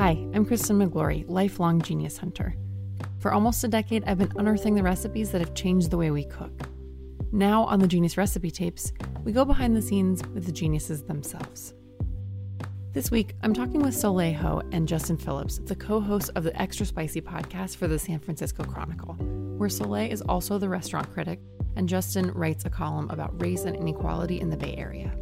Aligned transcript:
Hi, 0.00 0.12
I'm 0.32 0.46
Kristen 0.46 0.78
Miglore, 0.78 1.28
lifelong 1.28 1.82
genius 1.82 2.16
hunter. 2.16 2.54
For 3.18 3.34
almost 3.34 3.64
a 3.64 3.68
decade, 3.68 4.02
I've 4.06 4.16
been 4.16 4.32
unearthing 4.34 4.74
the 4.74 4.82
recipes 4.82 5.30
that 5.30 5.42
have 5.42 5.52
changed 5.52 5.90
the 5.90 5.98
way 5.98 6.10
we 6.10 6.24
cook. 6.24 6.58
Now, 7.32 7.64
on 7.64 7.80
the 7.80 7.86
Genius 7.86 8.16
Recipe 8.16 8.50
Tapes, 8.50 8.94
we 9.24 9.32
go 9.32 9.44
behind 9.44 9.76
the 9.76 9.82
scenes 9.82 10.26
with 10.28 10.46
the 10.46 10.52
geniuses 10.52 11.02
themselves. 11.02 11.74
This 12.94 13.10
week, 13.10 13.34
I'm 13.42 13.52
talking 13.52 13.82
with 13.82 13.94
Soleil 13.94 14.32
Ho 14.36 14.62
and 14.72 14.88
Justin 14.88 15.18
Phillips, 15.18 15.58
the 15.58 15.76
co 15.76 16.00
hosts 16.00 16.30
of 16.30 16.44
the 16.44 16.58
Extra 16.58 16.86
Spicy 16.86 17.20
podcast 17.20 17.76
for 17.76 17.86
the 17.86 17.98
San 17.98 18.20
Francisco 18.20 18.64
Chronicle, 18.64 19.16
where 19.58 19.68
Soleil 19.68 20.10
is 20.10 20.22
also 20.22 20.56
the 20.56 20.70
restaurant 20.70 21.12
critic 21.12 21.40
and 21.76 21.86
Justin 21.86 22.30
writes 22.30 22.64
a 22.64 22.70
column 22.70 23.10
about 23.10 23.38
race 23.38 23.64
and 23.66 23.76
inequality 23.76 24.40
in 24.40 24.48
the 24.48 24.56
Bay 24.56 24.74
Area. 24.78 25.14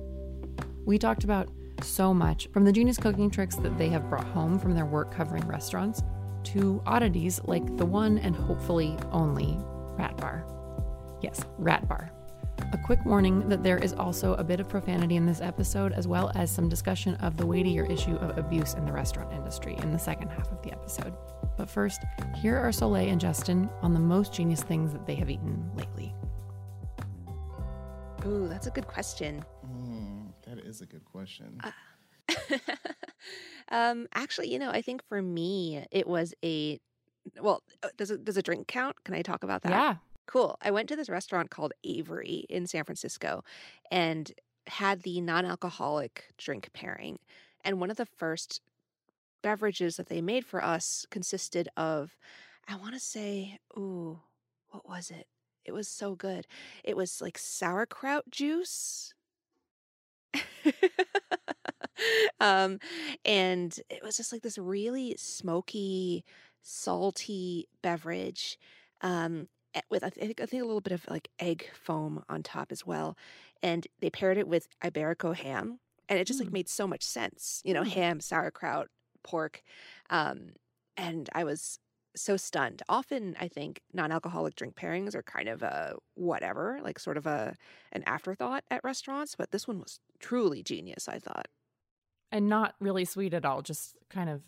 We 0.84 0.98
talked 0.98 1.24
about 1.24 1.48
so 1.84 2.12
much 2.14 2.48
from 2.52 2.64
the 2.64 2.72
genius 2.72 2.96
cooking 2.96 3.30
tricks 3.30 3.56
that 3.56 3.76
they 3.78 3.88
have 3.88 4.08
brought 4.08 4.26
home 4.26 4.58
from 4.58 4.74
their 4.74 4.86
work 4.86 5.14
covering 5.14 5.46
restaurants 5.46 6.02
to 6.44 6.82
oddities 6.86 7.40
like 7.44 7.76
the 7.76 7.86
one 7.86 8.18
and 8.18 8.34
hopefully 8.34 8.96
only 9.12 9.58
Rat 9.98 10.16
Bar. 10.16 10.44
Yes, 11.20 11.44
Rat 11.58 11.88
Bar. 11.88 12.12
A 12.72 12.78
quick 12.78 13.04
warning 13.04 13.48
that 13.48 13.62
there 13.62 13.78
is 13.78 13.92
also 13.92 14.34
a 14.34 14.44
bit 14.44 14.60
of 14.60 14.68
profanity 14.68 15.16
in 15.16 15.26
this 15.26 15.40
episode, 15.40 15.92
as 15.92 16.06
well 16.06 16.30
as 16.34 16.50
some 16.50 16.68
discussion 16.68 17.14
of 17.16 17.36
the 17.36 17.46
weightier 17.46 17.86
issue 17.86 18.16
of 18.16 18.36
abuse 18.36 18.74
in 18.74 18.84
the 18.84 18.92
restaurant 18.92 19.32
industry 19.32 19.76
in 19.82 19.90
the 19.90 19.98
second 19.98 20.28
half 20.28 20.50
of 20.50 20.60
the 20.62 20.72
episode. 20.72 21.14
But 21.56 21.70
first, 21.70 22.02
here 22.36 22.56
are 22.56 22.72
Soleil 22.72 23.08
and 23.08 23.20
Justin 23.20 23.70
on 23.80 23.94
the 23.94 24.00
most 24.00 24.32
genius 24.32 24.62
things 24.62 24.92
that 24.92 25.06
they 25.06 25.14
have 25.14 25.30
eaten 25.30 25.70
lately. 25.76 26.14
Ooh, 28.26 28.48
that's 28.48 28.66
a 28.66 28.70
good 28.70 28.86
question. 28.86 29.44
That 30.48 30.58
is 30.64 30.80
a 30.80 30.86
good 30.86 31.04
question. 31.04 31.60
um, 33.70 34.06
actually, 34.14 34.50
you 34.50 34.58
know, 34.58 34.70
I 34.70 34.80
think 34.82 35.02
for 35.08 35.20
me, 35.20 35.84
it 35.90 36.06
was 36.06 36.34
a 36.44 36.78
well. 37.40 37.62
uh, 37.82 37.88
Does 37.96 38.10
a, 38.10 38.18
does 38.18 38.36
a 38.36 38.42
drink 38.42 38.68
count? 38.68 38.96
Can 39.05 39.14
I 39.14 39.22
talk 39.22 39.44
about 39.44 39.62
that? 39.62 39.70
Yeah. 39.70 39.96
Cool. 40.27 40.56
I 40.62 40.70
went 40.70 40.88
to 40.90 40.96
this 40.96 41.08
restaurant 41.08 41.50
called 41.50 41.73
Avery 41.84 42.45
in 42.48 42.67
San 42.67 42.84
Francisco, 42.84 43.45
and 43.90 44.30
had 44.67 45.02
the 45.02 45.20
non-alcoholic 45.20 46.27
drink 46.36 46.70
pairing. 46.73 47.18
And 47.64 47.80
one 47.80 47.90
of 47.90 47.96
the 47.96 48.06
first 48.06 48.61
beverages 49.42 49.96
that 49.96 50.08
they 50.08 50.20
made 50.20 50.44
for 50.44 50.62
us 50.62 51.06
consisted 51.11 51.68
of, 51.77 52.17
I 52.68 52.77
want 52.77 52.94
to 52.94 53.00
say, 53.00 53.58
ooh, 53.77 54.20
what 54.70 54.89
was 54.89 55.11
it? 55.11 55.27
It 55.64 55.73
was 55.73 55.89
so 55.89 56.14
good. 56.14 56.46
It 56.84 56.96
was 56.96 57.20
like 57.20 57.39
sauerkraut 57.39 58.30
juice. 58.30 59.14
um, 62.40 62.78
and 63.24 63.78
it 63.90 64.02
was 64.02 64.16
just 64.16 64.33
like 64.33 64.42
this 64.42 64.58
really 64.58 65.14
smoky, 65.18 66.24
salty 66.62 67.68
beverage. 67.83 68.58
Um, 69.00 69.48
with 69.90 70.02
I 70.02 70.11
think 70.11 70.40
I 70.40 70.46
think 70.46 70.62
a 70.62 70.67
little 70.67 70.80
bit 70.80 70.92
of 70.92 71.05
like 71.08 71.28
egg 71.38 71.68
foam 71.74 72.24
on 72.28 72.42
top 72.42 72.72
as 72.72 72.86
well, 72.86 73.17
and 73.62 73.86
they 74.00 74.11
paired 74.11 74.38
it 74.38 74.48
with 74.48 74.67
Iberico 74.83 75.34
ham, 75.36 75.78
and 76.08 76.18
it 76.18 76.27
just 76.27 76.40
like 76.40 76.48
Mm. 76.48 76.52
made 76.52 76.68
so 76.68 76.86
much 76.86 77.05
sense. 77.05 77.61
You 77.64 77.74
know, 77.74 77.83
Mm. 77.83 77.88
ham, 77.92 78.20
sauerkraut, 78.20 78.88
pork, 79.22 79.62
um, 80.11 80.55
and 80.96 81.28
I 81.34 81.44
was 81.44 81.78
so 82.17 82.36
stunned. 82.36 82.83
Often, 82.89 83.36
I 83.41 83.48
think 83.48 83.83
non-alcoholic 83.92 84.57
drink 84.57 84.74
pairings 84.77 85.14
are 85.14 85.23
kind 85.23 85.48
of 85.48 85.63
a 85.63 85.95
whatever, 86.14 86.80
like 86.83 86.98
sort 86.98 87.17
of 87.17 87.27
a 87.27 87.55
an 87.92 88.02
afterthought 88.07 88.64
at 88.70 88.85
restaurants, 88.85 89.35
but 89.36 89.51
this 89.51 89.69
one 89.69 89.79
was 89.79 90.01
truly 90.18 90.63
genius. 90.63 91.08
I 91.08 91.18
thought. 91.18 91.48
And 92.30 92.48
not 92.48 92.74
really 92.80 93.05
sweet 93.07 93.33
at 93.33 93.45
all, 93.47 93.63
just 93.63 93.97
kind 94.11 94.29
of 94.29 94.42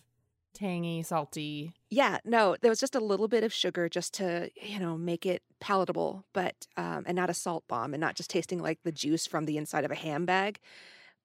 tangy, 0.54 1.03
salty. 1.03 1.72
Yeah, 1.91 2.19
no, 2.25 2.56
there 2.60 2.70
was 2.70 2.81
just 2.81 2.94
a 2.94 3.00
little 3.00 3.28
bit 3.28 3.44
of 3.44 3.53
sugar 3.53 3.88
just 3.88 4.15
to, 4.15 4.50
you 4.60 4.78
know, 4.78 4.97
make 4.99 5.25
it 5.26 5.43
palatable, 5.60 6.25
but 6.32 6.66
um 6.76 7.04
and 7.06 7.16
not 7.16 7.31
a 7.31 7.34
salt 7.34 7.65
bomb 7.69 7.94
and 7.94 8.00
not 8.00 8.16
just 8.16 8.31
tasting 8.31 8.60
like 8.60 8.81
the 8.84 8.93
juice 8.93 9.26
from 9.26 9.47
the 9.47 9.56
inside 9.56 9.84
of 9.84 9.91
a 9.91 9.94
ham 9.94 10.26
bag. 10.26 10.59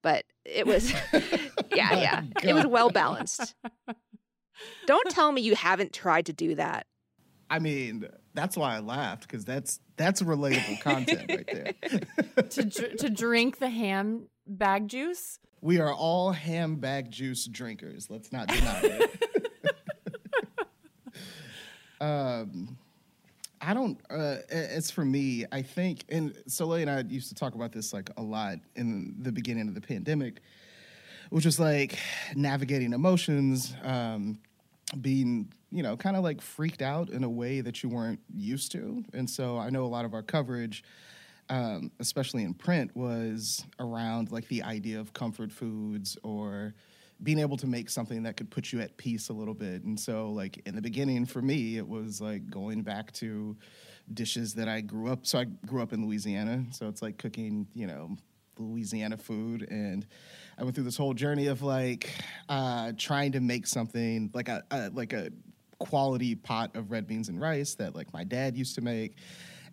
But 0.02 0.26
it 0.46 0.68
was 0.68 0.92
yeah, 1.74 1.90
My 1.92 2.02
yeah. 2.02 2.24
It 2.44 2.54
was 2.54 2.66
well 2.68 2.90
balanced. 2.90 3.56
Don't 4.86 5.10
tell 5.10 5.32
me 5.32 5.42
you 5.42 5.56
haven't 5.56 5.94
tried 5.94 6.28
to 6.28 6.34
do 6.34 6.56
that. 6.56 6.88
I 7.50 7.60
mean, 7.60 8.08
that's 8.34 8.58
why 8.58 8.76
I 8.76 8.80
laughed 8.80 9.24
because 9.24 9.46
that's 9.46 9.80
that's 9.98 10.22
relatable 10.22 10.82
content 10.82 11.30
right 11.30 11.50
there. 11.52 12.44
to 12.50 12.66
dr- 12.66 12.98
to 12.98 13.10
drink 13.10 13.60
the 13.60 13.70
ham 13.70 14.28
bag 14.48 14.88
juice. 14.88 15.40
we 15.62 15.80
are 15.80 15.94
all 15.94 16.32
ham 16.32 16.76
bag 16.76 17.12
juice 17.12 17.46
drinkers. 17.46 18.10
Let's 18.10 18.32
not 18.32 18.48
deny 18.48 18.80
it. 18.84 19.24
um, 22.02 22.78
I 23.62 23.74
don't. 23.74 24.00
Uh, 24.10 24.38
as 24.50 24.92
for 24.92 25.06
me, 25.06 25.46
I 25.52 25.62
think, 25.62 26.06
and 26.10 26.36
Soleil 26.48 26.88
and 26.88 26.90
I 26.90 27.02
used 27.02 27.30
to 27.30 27.36
talk 27.36 27.56
about 27.56 27.72
this 27.72 27.94
like 27.94 28.10
a 28.18 28.22
lot 28.22 28.58
in 28.76 29.16
the 29.20 29.32
beginning 29.32 29.68
of 29.68 29.76
the 29.76 29.82
pandemic, 29.82 30.42
which 31.30 31.46
was 31.46 31.60
like 31.60 31.98
navigating 32.36 32.94
emotions, 32.94 33.74
um, 33.84 34.40
being 35.02 35.52
you 35.72 35.84
know 35.84 35.98
kind 35.98 36.16
of 36.16 36.24
like 36.24 36.42
freaked 36.42 36.82
out 36.82 37.10
in 37.10 37.24
a 37.24 37.30
way 37.30 37.62
that 37.62 37.84
you 37.84 37.90
weren't 37.90 38.20
used 38.34 38.72
to, 38.74 39.04
and 39.14 39.30
so 39.30 39.58
I 39.58 39.70
know 39.70 39.84
a 39.84 39.88
lot 39.88 40.06
of 40.06 40.14
our 40.14 40.24
coverage. 40.24 40.84
Um, 41.48 41.92
especially 42.00 42.42
in 42.42 42.56
print, 42.56 42.96
was 42.96 43.64
around 43.80 44.32
like 44.32 44.48
the 44.48 44.64
idea 44.64 45.00
of 45.00 45.14
comfort 45.14 45.52
foods 45.52 46.18
or 46.24 46.74
being 47.24 47.40
able 47.40 47.58
to 47.58 47.68
make 47.68 47.90
something 47.90 48.24
that 48.24 48.36
could 48.36 48.50
put 48.50 48.74
you 48.74 48.82
at 48.82 48.98
peace 48.98 49.30
a 49.30 49.34
little 49.34 49.54
bit. 49.54 49.84
And 49.84 50.00
so, 50.00 50.32
like 50.32 50.62
in 50.66 50.76
the 50.76 50.82
beginning, 50.82 51.26
for 51.26 51.42
me, 51.42 51.78
it 51.78 51.88
was 51.88 52.20
like 52.20 52.50
going 52.50 52.82
back 52.82 53.12
to 53.14 53.56
dishes 54.14 54.54
that 54.56 54.68
I 54.68 54.82
grew 54.82 55.12
up. 55.12 55.26
So 55.26 55.40
I 55.40 55.46
grew 55.46 55.82
up 55.82 55.94
in 55.94 56.06
Louisiana, 56.06 56.64
so 56.72 56.88
it's 56.88 57.02
like 57.02 57.18
cooking, 57.18 57.68
you 57.74 57.88
know, 57.88 58.16
Louisiana 58.58 59.18
food, 59.18 59.68
and 59.70 60.06
I 60.58 60.64
went 60.64 60.76
through 60.76 60.86
this 60.86 60.98
whole 60.98 61.14
journey 61.14 61.48
of 61.48 61.62
like 61.62 62.10
uh, 62.50 62.94
trying 62.98 63.34
to 63.34 63.40
make 63.40 63.68
something 63.68 64.32
like 64.34 64.50
a, 64.50 64.64
a 64.72 64.90
like 64.94 65.14
a 65.14 65.30
quality 65.80 66.36
pot 66.36 66.76
of 66.76 66.92
red 66.92 67.08
beans 67.08 67.30
and 67.30 67.40
rice 67.40 67.76
that 67.76 67.96
like 67.96 68.12
my 68.14 68.24
dad 68.24 68.56
used 68.56 68.76
to 68.76 68.82
make. 68.82 69.16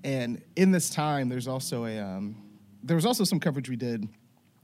And 0.05 0.43
in 0.57 0.73
this 0.73 0.91
time, 0.91 1.29
there's 1.29 1.47
also 1.47 1.85
a 1.85 1.99
um, 1.99 2.37
there 2.83 2.97
was 2.97 3.07
also 3.07 3.25
some 3.25 3.39
coverage 3.39 3.69
we 3.69 3.77
did 3.77 4.09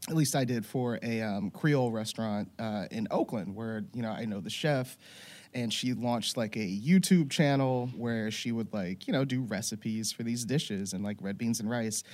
at 0.08 0.14
least 0.14 0.34
I 0.34 0.44
did 0.44 0.64
for 0.64 0.98
a 1.02 1.20
um, 1.20 1.50
Creole 1.50 1.90
restaurant 1.90 2.50
uh, 2.58 2.86
in 2.90 3.06
Oakland, 3.10 3.54
where 3.54 3.84
you 3.92 4.02
know 4.02 4.10
I 4.10 4.24
know 4.24 4.40
the 4.40 4.50
chef, 4.50 4.96
and 5.54 5.72
she 5.72 5.92
launched 5.94 6.36
like 6.36 6.56
a 6.56 6.60
YouTube 6.60 7.30
channel 7.30 7.90
where 7.96 8.30
she 8.30 8.52
would 8.52 8.72
like, 8.72 9.06
you 9.06 9.12
know, 9.12 9.24
do 9.24 9.42
recipes 9.42 10.12
for 10.12 10.22
these 10.22 10.44
dishes 10.44 10.92
and 10.92 11.04
like 11.04 11.16
red 11.20 11.38
beans 11.38 11.60
and 11.60 11.70
rice. 11.70 12.04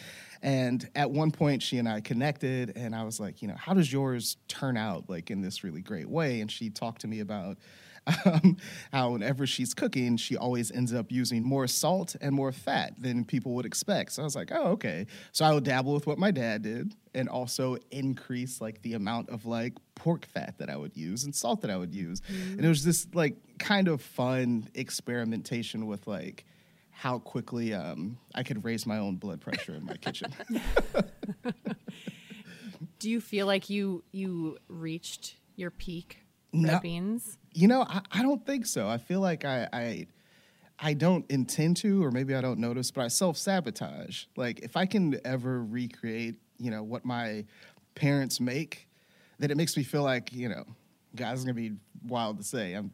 And 0.43 0.89
at 0.95 1.11
one 1.11 1.31
point 1.31 1.63
she 1.63 1.79
and 1.79 1.89
I 1.89 2.01
connected 2.01 2.73
and 2.77 2.95
I 2.95 3.05
was 3.05 3.19
like, 3.19 3.43
you 3.43 3.49
know, 3.49 3.57
how 3.57 3.75
does 3.75 3.93
yours 3.93 4.37
turn 4.49 4.77
out 4.77 5.09
like 5.09 5.31
in 5.31 5.41
this 5.41 5.65
really 5.65 5.83
great 5.83 6.09
way? 6.09 6.41
And 6.41 6.51
she 6.51 6.71
talked 6.71 7.01
to 7.03 7.09
me 7.09 7.21
about 7.21 7.59
um, 8.07 8.57
how 8.93 9.11
whenever 9.11 9.47
she's 9.47 9.75
cooking, 9.75 10.17
she 10.17 10.37
always 10.37 10.71
ends 10.71 10.93
up 10.93 11.11
using 11.11 11.43
more 11.43 11.67
salt 11.67 12.17
and 12.21 12.35
more 12.35 12.53
fat 12.53 12.95
than 13.01 13.25
people 13.25 13.53
would 13.55 13.67
expect. 13.67 14.13
So 14.13 14.23
I 14.23 14.25
was 14.25 14.37
like, 14.37 14.51
oh, 14.53 14.73
okay. 14.73 15.07
So 15.33 15.45
I 15.45 15.53
would 15.53 15.65
dabble 15.65 15.95
with 15.95 16.07
what 16.07 16.19
my 16.19 16.31
dad 16.31 16.63
did 16.63 16.95
and 17.15 17.29
also 17.29 17.77
increase 17.91 18.61
like 18.61 18.83
the 18.83 18.95
amount 18.95 19.31
of 19.31 19.47
like 19.47 19.75
pork 19.95 20.27
fat 20.27 20.59
that 20.59 20.69
I 20.69 20.77
would 20.77 20.97
use 20.97 21.25
and 21.25 21.35
salt 21.35 21.63
that 21.63 21.71
I 21.71 21.77
would 21.77 21.95
use. 21.95 22.21
Mm-hmm. 22.21 22.53
And 22.53 22.65
it 22.65 22.69
was 22.69 22.85
this 22.85 23.07
like 23.15 23.37
kind 23.59 23.89
of 23.89 24.03
fun 24.03 24.69
experimentation 24.75 25.87
with 25.87 26.07
like 26.07 26.45
how 26.91 27.19
quickly 27.19 27.75
um, 27.75 28.19
I 28.35 28.43
could 28.43 28.65
raise 28.65 28.87
my 28.87 28.99
own 28.99 29.17
blood 29.17 29.41
pressure 29.41 29.75
in 29.75 29.85
my 29.85 29.97
kitchen. 29.97 30.33
Do 32.99 33.11
you 33.11 33.21
feel 33.21 33.47
like 33.47 33.69
you 33.69 34.05
you 34.13 34.59
reached 34.69 35.37
your 35.57 35.71
peak 35.71 36.19
no, 36.53 36.79
beans? 36.81 37.39
You 37.55 37.69
know, 37.69 37.83
I, 37.83 38.01
I, 38.11 38.23
don't 38.23 38.45
think 38.45 38.67
so. 38.67 38.89
I 38.89 38.99
feel 38.99 39.21
like 39.21 39.45
I, 39.45 39.69
I 39.73 40.07
I 40.79 40.93
don't 40.95 41.25
intend 41.31 41.77
to, 41.79 42.05
or 42.05 42.11
maybe 42.11 42.35
I 42.35 42.41
don't 42.41 42.59
notice, 42.59 42.91
but 42.91 43.03
I 43.03 43.09
self 43.09 43.37
sabotage. 43.37 44.25
Like 44.37 44.61
if 44.61 44.77
I 44.77 44.87
can 44.87 45.19
ever 45.25 45.63
recreate, 45.63 46.37
you 46.59 46.71
know, 46.71 46.83
what 46.83 47.05
my 47.05 47.45
parents 47.95 48.41
make, 48.41 48.89
then 49.39 49.51
it 49.51 49.57
makes 49.57 49.77
me 49.77 49.85
feel 49.85 50.03
like, 50.03 50.33
you 50.33 50.49
know, 50.49 50.65
guys 51.15 51.45
gonna 51.45 51.55
be 51.55 51.73
wild 52.07 52.39
to 52.39 52.45
say. 52.45 52.75
I'm 52.75 52.91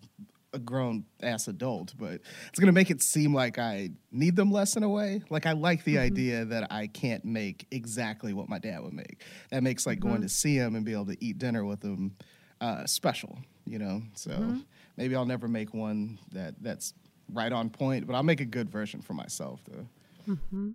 a 0.53 0.59
grown 0.59 1.05
ass 1.23 1.49
adult, 1.49 1.95
but 1.99 2.21
it's 2.49 2.59
gonna 2.59 2.73
make 2.73 2.91
it 2.91 3.03
seem 3.03 3.33
like 3.35 3.59
I 3.59 3.91
need 4.12 4.37
them 4.37 4.53
less 4.53 4.77
in 4.77 4.83
a 4.83 4.89
way. 4.89 5.23
Like 5.31 5.47
I 5.47 5.53
like 5.53 5.85
the 5.85 5.95
mm-hmm. 5.95 6.05
idea 6.05 6.45
that 6.47 6.71
I 6.71 6.87
can't 6.87 7.25
make 7.25 7.67
exactly 7.71 8.35
what 8.35 8.49
my 8.49 8.59
dad 8.59 8.83
would 8.83 8.93
make. 8.93 9.23
That 9.51 9.62
makes 9.62 9.87
like 9.87 10.01
mm-hmm. 10.01 10.09
going 10.09 10.23
to 10.23 10.29
see 10.29 10.57
him 10.57 10.75
and 10.75 10.85
be 10.85 10.93
able 10.93 11.07
to 11.07 11.25
eat 11.25 11.39
dinner 11.39 11.65
with 11.65 11.83
him 11.83 12.17
uh, 12.61 12.85
special, 12.85 13.39
you 13.70 13.78
know. 13.78 14.02
So 14.14 14.31
mm-hmm. 14.32 14.58
maybe 14.96 15.14
I'll 15.14 15.25
never 15.25 15.46
make 15.46 15.72
one 15.72 16.19
that 16.32 16.55
that's 16.61 16.93
right 17.32 17.52
on 17.52 17.70
point, 17.70 18.06
but 18.06 18.14
I'll 18.14 18.25
make 18.25 18.40
a 18.40 18.46
good 18.46 18.69
version 18.69 19.00
for 19.00 19.14
myself. 19.14 19.61
Though. 19.69 19.87
Mm-hmm. 20.32 20.70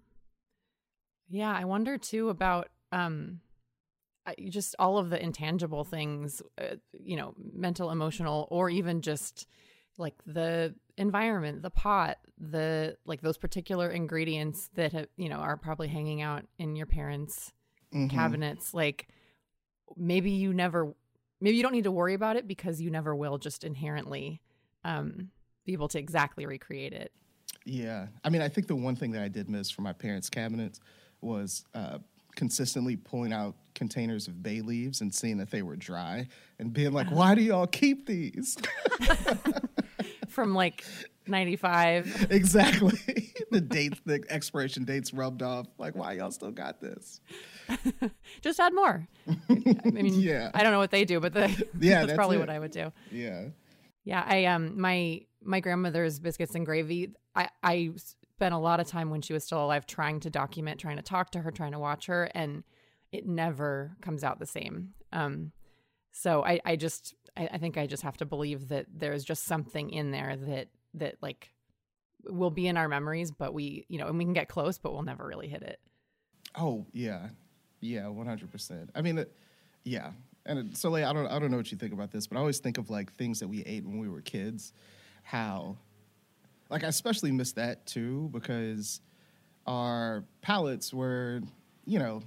Yeah, 1.28 1.52
I 1.52 1.66
wonder 1.66 1.98
too 1.98 2.30
about 2.30 2.70
um, 2.92 3.42
just 4.50 4.76
all 4.80 4.98
of 4.98 5.10
the 5.10 5.22
intangible 5.22 5.84
things, 5.84 6.42
uh, 6.60 6.76
you 6.94 7.18
know, 7.18 7.34
mental, 7.54 7.92
emotional, 7.92 8.48
or 8.50 8.70
even 8.70 9.02
just 9.02 9.46
like 9.98 10.16
the 10.26 10.74
environment, 10.98 11.62
the 11.62 11.70
pot, 11.70 12.18
the 12.38 12.96
like 13.06 13.22
those 13.22 13.38
particular 13.38 13.90
ingredients 13.90 14.70
that 14.76 14.94
have, 14.94 15.08
you 15.18 15.30
know 15.30 15.38
are 15.38 15.58
probably 15.58 15.88
hanging 15.90 16.22
out 16.22 16.46
in 16.58 16.76
your 16.76 16.86
parents' 16.86 17.52
mm-hmm. 17.94 18.16
cabinets. 18.16 18.74
Like 18.74 19.10
maybe 19.98 20.32
you 20.32 20.54
never 20.54 20.94
maybe 21.42 21.58
you 21.58 21.64
don't 21.64 21.74
need 21.74 21.84
to 21.84 21.92
worry 21.92 22.14
about 22.14 22.36
it 22.36 22.48
because 22.48 22.82
you 22.82 22.90
never 22.90 23.16
will 23.16 23.38
just 23.38 23.64
inherently 23.64 24.42
um, 24.84 25.30
be 25.66 25.74
able 25.74 25.88
to 25.90 26.00
exactly 26.00 26.46
recreate 26.46 26.94
it. 26.94 27.12
Yeah. 27.66 28.08
I 28.24 28.30
mean, 28.30 28.42
I 28.42 28.48
think 28.50 28.68
the 28.68 28.76
one 28.76 28.96
thing 28.96 29.12
that 29.12 29.24
I 29.24 29.28
did 29.28 29.50
miss 29.50 29.72
from 29.72 29.84
my 29.84 29.94
parents' 29.94 30.30
cabinets 30.30 30.80
was 31.22 31.66
uh, 31.74 31.98
consistently 32.36 32.96
pulling 32.96 33.34
out 33.34 33.56
containers 33.74 34.28
of 34.28 34.44
bay 34.44 34.62
leaves 34.62 35.02
and 35.02 35.14
seeing 35.14 35.38
that 35.38 35.50
they 35.50 35.62
were 35.62 35.76
dry 35.76 36.28
and 36.60 36.72
being 36.72 36.94
like, 36.94 37.10
why 37.10 37.36
do 37.36 37.42
y'all 37.42 37.68
keep 37.68 38.06
these? 38.06 38.58
from 40.30 40.54
like 40.54 40.86
95. 41.28 42.28
Exactly. 42.32 43.34
the 43.52 43.62
dates, 43.62 44.00
the 44.06 44.24
expiration 44.30 44.84
dates 44.86 45.14
rubbed 45.14 45.42
off. 45.42 45.68
Like, 45.78 45.96
why 45.96 46.14
y'all 46.14 46.32
still 46.32 46.52
got 46.52 46.82
this? 46.82 47.20
Just 48.42 48.60
add 48.60 48.74
more. 48.74 49.08
I 49.28 49.92
mean, 49.92 50.14
yeah. 50.20 50.52
I 50.54 50.64
don't 50.64 50.72
know 50.72 50.80
what 50.80 50.92
they 50.92 51.06
do, 51.06 51.20
but 51.20 51.34
the, 51.34 51.42
yeah, 51.80 52.00
that's, 52.00 52.08
that's 52.08 52.14
probably 52.14 52.38
it. 52.38 52.40
what 52.40 52.50
I 52.50 52.60
would 52.60 52.72
do. 52.72 52.92
Yeah. 53.12 53.46
Yeah. 54.04 54.24
I, 54.26 54.46
um, 54.46 54.80
my, 54.80 55.22
my 55.44 55.60
grandmother's 55.60 56.20
biscuits 56.20 56.56
and 56.56 56.66
gravy, 56.66 57.14
I, 57.36 57.50
I 57.64 57.92
spent 58.36 58.54
a 58.54 58.58
lot 58.58 58.80
of 58.80 58.88
time 58.88 59.10
when 59.10 59.22
she 59.22 59.34
was 59.34 59.44
still 59.44 59.64
alive 59.64 59.86
trying 59.86 60.20
to 60.22 60.30
document, 60.30 60.80
trying 60.80 60.98
to 60.98 61.04
talk 61.04 61.32
to 61.32 61.40
her, 61.40 61.52
trying 61.52 61.72
to 61.72 61.80
watch 61.80 62.08
her, 62.08 62.30
and 62.36 62.64
it 63.12 63.26
never 63.26 63.96
comes 64.02 64.24
out 64.24 64.40
the 64.40 64.46
same. 64.46 64.94
Um, 65.14 65.52
so 66.12 66.44
I, 66.44 66.60
I 66.66 66.76
just, 66.76 67.16
I, 67.38 67.50
I 67.54 67.58
think 67.58 67.78
I 67.78 67.88
just 67.88 68.04
have 68.04 68.18
to 68.18 68.26
believe 68.26 68.70
that 68.70 68.88
there's 68.94 69.24
just 69.24 69.46
something 69.46 69.90
in 69.90 70.12
there 70.12 70.36
that 70.36 70.68
that 70.96 71.16
like 71.22 71.50
will 72.28 72.50
be 72.50 72.68
in 72.68 72.78
our 72.78 72.88
memories, 72.88 73.32
but 73.32 73.54
we, 73.54 73.86
you 73.90 73.98
know, 73.98 74.08
and 74.08 74.18
we 74.18 74.24
can 74.24 74.34
get 74.34 74.48
close, 74.48 74.78
but 74.78 74.94
we'll 74.94 75.04
never 75.04 75.26
really 75.26 75.48
hit 75.48 75.64
it. 75.64 75.80
Oh 76.56 76.86
yeah, 76.94 77.28
yeah, 77.82 78.08
one 78.08 78.26
hundred 78.26 78.52
percent. 78.52 78.90
I 78.96 79.02
mean, 79.02 79.18
it, 79.18 79.32
yeah, 79.84 80.12
and 80.46 80.60
uh, 80.60 80.64
so 80.74 80.90
like 80.90 81.04
I 81.04 81.14
don't, 81.14 81.28
I 81.28 81.40
don't 81.40 81.52
know 81.52 81.58
what 81.58 81.72
you 81.72 81.78
think 81.78 81.94
about 81.94 82.12
this, 82.12 82.28
but 82.28 82.38
I 82.38 82.40
always 82.40 82.60
think 82.60 82.78
of 82.78 82.90
like 82.90 83.14
things 83.14 83.40
that 83.40 83.48
we 83.48 83.64
ate 83.64 83.86
when 83.86 84.00
we 84.00 84.10
were 84.10 84.22
kids, 84.22 84.74
how, 85.24 85.78
like 86.70 86.84
I 86.84 86.88
especially 86.88 87.32
miss 87.32 87.54
that 87.54 87.86
too 87.86 88.30
because 88.32 89.02
our 89.68 90.24
palates 90.42 90.94
were, 90.94 91.42
you 91.86 92.00
know, 92.00 92.22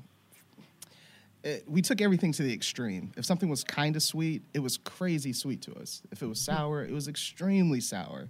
it, 1.44 1.64
we 1.68 1.82
took 1.82 2.00
everything 2.00 2.32
to 2.32 2.42
the 2.42 2.52
extreme. 2.52 3.12
If 3.16 3.24
something 3.24 3.48
was 3.48 3.64
kind 3.64 3.96
of 3.96 4.02
sweet, 4.02 4.42
it 4.54 4.58
was 4.58 4.76
crazy 4.76 5.32
sweet 5.32 5.62
to 5.62 5.74
us. 5.74 6.02
If 6.10 6.22
it 6.22 6.26
was 6.26 6.40
mm-hmm. 6.40 6.56
sour, 6.56 6.84
it 6.84 6.92
was 6.92 7.08
extremely 7.08 7.80
sour. 7.80 8.28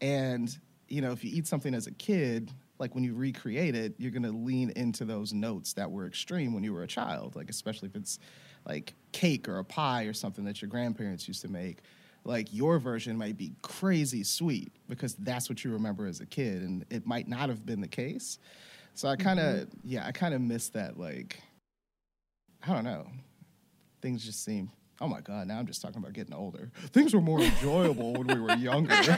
And 0.00 0.56
you 0.88 1.00
know, 1.00 1.12
if 1.12 1.24
you 1.24 1.30
eat 1.32 1.46
something 1.46 1.74
as 1.74 1.86
a 1.86 1.92
kid, 1.92 2.52
like 2.78 2.94
when 2.94 3.04
you 3.04 3.14
recreate 3.14 3.74
it, 3.74 3.94
you're 3.98 4.10
gonna 4.10 4.30
lean 4.30 4.70
into 4.76 5.04
those 5.04 5.32
notes 5.32 5.72
that 5.74 5.90
were 5.90 6.06
extreme 6.06 6.52
when 6.52 6.62
you 6.62 6.72
were 6.72 6.82
a 6.82 6.86
child. 6.86 7.36
Like 7.36 7.50
especially 7.50 7.88
if 7.88 7.96
it's 7.96 8.18
like 8.66 8.94
cake 9.12 9.48
or 9.48 9.58
a 9.58 9.64
pie 9.64 10.04
or 10.04 10.12
something 10.12 10.44
that 10.44 10.60
your 10.60 10.68
grandparents 10.68 11.26
used 11.28 11.42
to 11.42 11.48
make. 11.48 11.80
Like 12.24 12.52
your 12.52 12.78
version 12.78 13.16
might 13.16 13.36
be 13.36 13.52
crazy 13.62 14.24
sweet 14.24 14.72
because 14.88 15.14
that's 15.14 15.48
what 15.48 15.64
you 15.64 15.72
remember 15.72 16.06
as 16.06 16.20
a 16.20 16.26
kid, 16.26 16.62
and 16.62 16.84
it 16.90 17.06
might 17.06 17.28
not 17.28 17.48
have 17.48 17.64
been 17.64 17.80
the 17.80 17.88
case. 17.88 18.38
So 18.94 19.08
I 19.08 19.16
kind 19.16 19.38
of, 19.38 19.56
mm-hmm. 19.56 19.78
yeah, 19.84 20.06
I 20.06 20.12
kind 20.12 20.34
of 20.34 20.40
miss 20.40 20.68
that 20.70 20.98
like 20.98 21.40
I 22.66 22.72
don't 22.72 22.84
know. 22.84 23.06
Things 24.02 24.24
just 24.24 24.44
seem 24.44 24.70
oh 25.00 25.08
my 25.08 25.20
god 25.20 25.46
now 25.46 25.58
i'm 25.58 25.66
just 25.66 25.82
talking 25.82 25.98
about 25.98 26.12
getting 26.12 26.34
older. 26.34 26.70
Things 26.92 27.14
were 27.14 27.20
more 27.20 27.40
enjoyable 27.40 28.14
when 28.14 28.26
we 28.26 28.40
were 28.40 28.54
younger. 28.54 28.94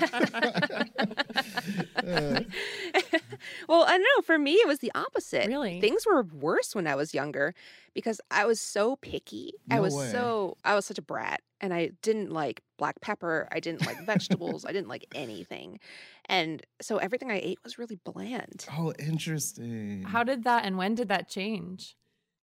Well 3.69 3.85
i 3.85 3.93
don't 3.93 4.03
know 4.03 4.23
for 4.25 4.39
me 4.39 4.55
it 4.55 4.67
was 4.67 4.81
the 4.81 4.93
opposite. 4.95 5.47
Really? 5.47 5.81
Things 5.81 6.05
were 6.07 6.23
worse 6.23 6.75
when 6.75 6.87
i 6.87 6.95
was 6.95 7.15
younger 7.15 7.55
because 7.95 8.21
i 8.31 8.45
was 8.45 8.61
so 8.61 8.97
picky. 8.97 9.53
No 9.69 9.77
i 9.77 9.81
was 9.81 9.95
way. 9.95 10.11
so 10.11 10.57
i 10.65 10.75
was 10.75 10.87
such 10.87 10.99
a 10.99 11.03
brat 11.03 11.41
and 11.61 11.73
i 11.73 11.91
didn't 12.03 12.33
like 12.33 12.63
black 12.79 13.01
pepper. 13.01 13.49
I 13.53 13.61
didn't 13.61 13.87
like 13.87 14.05
vegetables. 14.07 14.65
I 14.65 14.73
didn't 14.73 14.89
like 14.89 15.07
anything. 15.15 15.79
And 16.27 16.63
so 16.81 16.99
everything 16.99 17.31
i 17.31 17.41
ate 17.43 17.59
was 17.63 17.79
really 17.79 17.99
bland. 18.05 18.67
Oh 18.77 18.93
interesting. 18.99 20.03
How 20.03 20.25
did 20.25 20.45
that 20.45 20.65
and 20.65 20.77
when 20.77 20.95
did 20.95 21.09
that 21.09 21.29
change? 21.29 21.97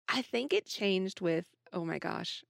I 0.09 0.23
think 0.23 0.53
it 0.53 0.67
changed 0.67 1.21
with 1.21 1.47
oh 1.73 1.85
my 1.85 1.99
gosh. 1.99 2.43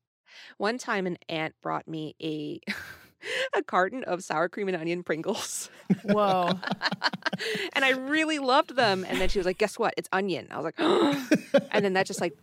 One 0.59 0.79
time 0.79 1.07
an 1.07 1.19
aunt 1.29 1.55
brought 1.63 1.89
me 1.89 2.15
a 2.23 2.61
a 3.55 3.63
carton 3.63 4.05
of 4.05 4.23
sour 4.23 4.49
cream 4.49 4.69
and 4.69 4.77
onion 4.77 5.03
Pringles. 5.03 5.71
Whoa. 6.05 6.49
and 7.73 7.85
I 7.85 7.91
really 7.91 8.39
loved 8.39 8.77
them. 8.77 9.05
And 9.09 9.21
then 9.21 9.29
she 9.29 9.39
was 9.39 9.47
like, 9.47 9.59
guess 9.59 9.79
what? 9.79 9.95
It's 9.97 10.09
onion. 10.13 10.49
I 10.51 10.57
was 10.57 10.65
like, 10.65 10.77
oh. 10.79 11.29
and 11.71 11.85
then 11.85 11.95
that 11.95 12.07
just 12.07 12.21
like 12.21 12.37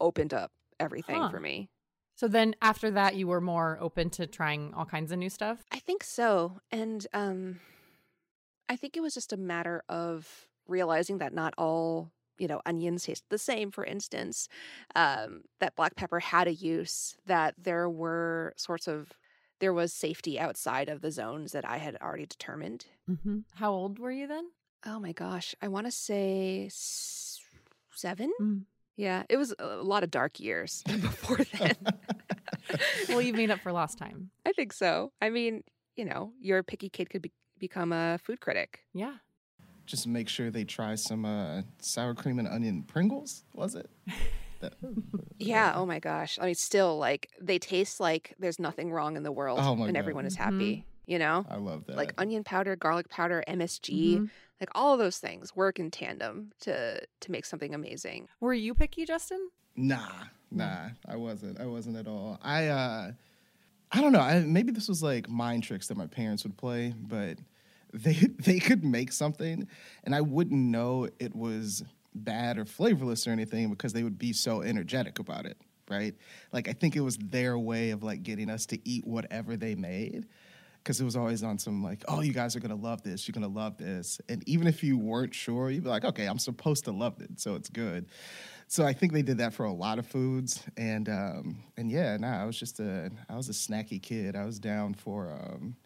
opened 0.00 0.34
up 0.34 0.50
everything 0.78 1.16
huh. 1.16 1.30
for 1.30 1.40
me. 1.40 1.68
So 2.16 2.28
then 2.28 2.54
after 2.60 2.90
that 2.92 3.16
you 3.16 3.26
were 3.26 3.40
more 3.40 3.78
open 3.80 4.10
to 4.10 4.26
trying 4.26 4.74
all 4.74 4.84
kinds 4.84 5.10
of 5.12 5.18
new 5.18 5.30
stuff? 5.30 5.64
I 5.72 5.78
think 5.78 6.04
so. 6.04 6.60
And 6.70 7.06
um 7.12 7.60
I 8.68 8.76
think 8.76 8.96
it 8.96 9.00
was 9.00 9.14
just 9.14 9.32
a 9.32 9.36
matter 9.36 9.82
of 9.88 10.46
realizing 10.68 11.18
that 11.18 11.34
not 11.34 11.54
all 11.58 12.12
you 12.40 12.48
know, 12.48 12.62
onions 12.64 13.04
taste 13.04 13.24
the 13.28 13.38
same, 13.38 13.70
for 13.70 13.84
instance, 13.84 14.48
um, 14.96 15.42
that 15.60 15.76
black 15.76 15.94
pepper 15.94 16.18
had 16.18 16.48
a 16.48 16.54
use, 16.54 17.14
that 17.26 17.54
there 17.58 17.88
were 17.88 18.54
sorts 18.56 18.88
of, 18.88 19.12
there 19.60 19.74
was 19.74 19.92
safety 19.92 20.40
outside 20.40 20.88
of 20.88 21.02
the 21.02 21.12
zones 21.12 21.52
that 21.52 21.68
I 21.68 21.76
had 21.76 21.98
already 22.00 22.24
determined. 22.24 22.86
Mm-hmm. 23.08 23.40
How 23.54 23.70
old 23.72 23.98
were 23.98 24.10
you 24.10 24.26
then? 24.26 24.48
Oh 24.86 24.98
my 24.98 25.12
gosh. 25.12 25.54
I 25.60 25.68
want 25.68 25.86
to 25.86 25.92
say 25.92 26.70
seven. 26.72 28.32
Mm. 28.40 28.62
Yeah. 28.96 29.24
It 29.28 29.36
was 29.36 29.54
a 29.58 29.76
lot 29.76 30.02
of 30.02 30.10
dark 30.10 30.40
years 30.40 30.82
before 30.86 31.40
then. 31.58 31.76
well, 33.10 33.20
you've 33.20 33.36
made 33.36 33.50
up 33.50 33.60
for 33.60 33.70
lost 33.70 33.98
time. 33.98 34.30
I 34.46 34.52
think 34.52 34.72
so. 34.72 35.12
I 35.20 35.28
mean, 35.28 35.62
you 35.94 36.06
know, 36.06 36.32
your 36.40 36.62
picky 36.62 36.88
kid 36.88 37.10
could 37.10 37.20
be- 37.20 37.32
become 37.58 37.92
a 37.92 38.18
food 38.24 38.40
critic. 38.40 38.80
Yeah 38.94 39.16
just 39.90 40.06
make 40.06 40.28
sure 40.28 40.50
they 40.50 40.64
try 40.64 40.94
some 40.94 41.24
uh, 41.24 41.62
sour 41.80 42.14
cream 42.14 42.38
and 42.38 42.46
onion 42.48 42.82
Pringles. 42.82 43.44
Was 43.54 43.74
it? 43.74 43.90
That, 44.60 44.74
yeah. 45.38 45.72
Oh 45.74 45.86
my 45.86 46.00
gosh. 46.00 46.38
I 46.38 46.44
mean, 46.44 46.54
still 46.54 46.98
like 46.98 47.30
they 47.40 47.58
taste 47.58 47.98
like 47.98 48.34
there's 48.38 48.58
nothing 48.58 48.92
wrong 48.92 49.16
in 49.16 49.22
the 49.22 49.32
world, 49.32 49.58
oh 49.62 49.72
and 49.72 49.86
gosh. 49.94 49.98
everyone 49.98 50.26
is 50.26 50.36
happy. 50.36 50.84
Mm-hmm. 50.84 51.10
you 51.12 51.18
know? 51.18 51.46
I 51.48 51.56
love 51.56 51.86
that. 51.86 51.96
Like 51.96 52.12
onion 52.18 52.44
powder, 52.44 52.76
garlic 52.76 53.08
powder, 53.08 53.42
MSG, 53.48 54.18
Mhm. 54.18 54.30
like 54.60 54.68
all 54.74 54.92
of 54.92 54.98
those 54.98 55.16
things 55.16 55.56
work 55.56 55.78
in 55.78 55.90
tandem 55.90 56.52
to 56.60 57.00
to 57.20 57.30
make 57.32 57.46
something 57.46 57.72
amazing. 57.74 58.28
Were 58.38 58.52
you 58.52 58.74
picky, 58.74 59.06
Justin? 59.06 59.48
Nah, 59.76 60.24
nah, 60.50 60.90
I 61.08 61.16
wasn't. 61.16 61.58
I 61.58 61.64
wasn't 61.64 61.96
at 61.96 62.06
all. 62.06 62.38
I 62.42 62.66
uh 62.66 63.12
I 63.92 64.00
don't 64.02 64.12
know. 64.12 64.20
I, 64.20 64.40
maybe 64.40 64.72
this 64.72 64.88
was 64.88 65.02
like 65.02 65.26
mind 65.26 65.62
tricks 65.62 65.88
that 65.88 65.96
my 65.96 66.06
parents 66.06 66.44
would 66.44 66.58
play, 66.58 66.92
but 67.00 67.38
they 67.92 68.14
they 68.38 68.58
could 68.58 68.84
make 68.84 69.12
something 69.12 69.66
and 70.04 70.14
I 70.14 70.20
wouldn't 70.20 70.60
know 70.60 71.08
it 71.18 71.34
was 71.34 71.82
bad 72.14 72.58
or 72.58 72.64
flavorless 72.64 73.26
or 73.26 73.30
anything 73.30 73.70
because 73.70 73.92
they 73.92 74.02
would 74.02 74.18
be 74.18 74.32
so 74.32 74.62
energetic 74.62 75.18
about 75.18 75.46
it, 75.46 75.56
right? 75.88 76.14
Like 76.52 76.68
I 76.68 76.72
think 76.72 76.96
it 76.96 77.00
was 77.00 77.16
their 77.16 77.58
way 77.58 77.90
of 77.90 78.02
like 78.02 78.22
getting 78.22 78.50
us 78.50 78.66
to 78.66 78.88
eat 78.88 79.06
whatever 79.06 79.56
they 79.56 79.74
made 79.74 80.26
because 80.82 81.00
it 81.00 81.04
was 81.04 81.14
always 81.14 81.42
on 81.42 81.58
some 81.58 81.82
like, 81.82 82.02
oh, 82.08 82.22
you 82.22 82.32
guys 82.32 82.56
are 82.56 82.60
gonna 82.60 82.74
love 82.74 83.02
this, 83.02 83.28
you're 83.28 83.32
gonna 83.34 83.48
love 83.48 83.76
this, 83.76 84.20
and 84.28 84.42
even 84.48 84.66
if 84.66 84.82
you 84.82 84.98
weren't 84.98 85.34
sure, 85.34 85.70
you'd 85.70 85.84
be 85.84 85.90
like, 85.90 86.04
okay, 86.04 86.26
I'm 86.26 86.38
supposed 86.38 86.84
to 86.86 86.90
love 86.92 87.20
it, 87.20 87.38
so 87.40 87.54
it's 87.54 87.68
good. 87.68 88.06
So 88.66 88.86
I 88.86 88.92
think 88.92 89.12
they 89.12 89.22
did 89.22 89.38
that 89.38 89.52
for 89.52 89.64
a 89.66 89.72
lot 89.72 89.98
of 89.98 90.06
foods, 90.06 90.62
and 90.76 91.08
um, 91.08 91.64
and 91.76 91.90
yeah, 91.90 92.16
nah, 92.16 92.42
I 92.42 92.44
was 92.46 92.58
just 92.58 92.80
a 92.80 93.10
I 93.28 93.36
was 93.36 93.48
a 93.48 93.52
snacky 93.52 94.00
kid. 94.00 94.36
I 94.36 94.44
was 94.44 94.58
down 94.58 94.94
for 94.94 95.30
um, 95.32 95.76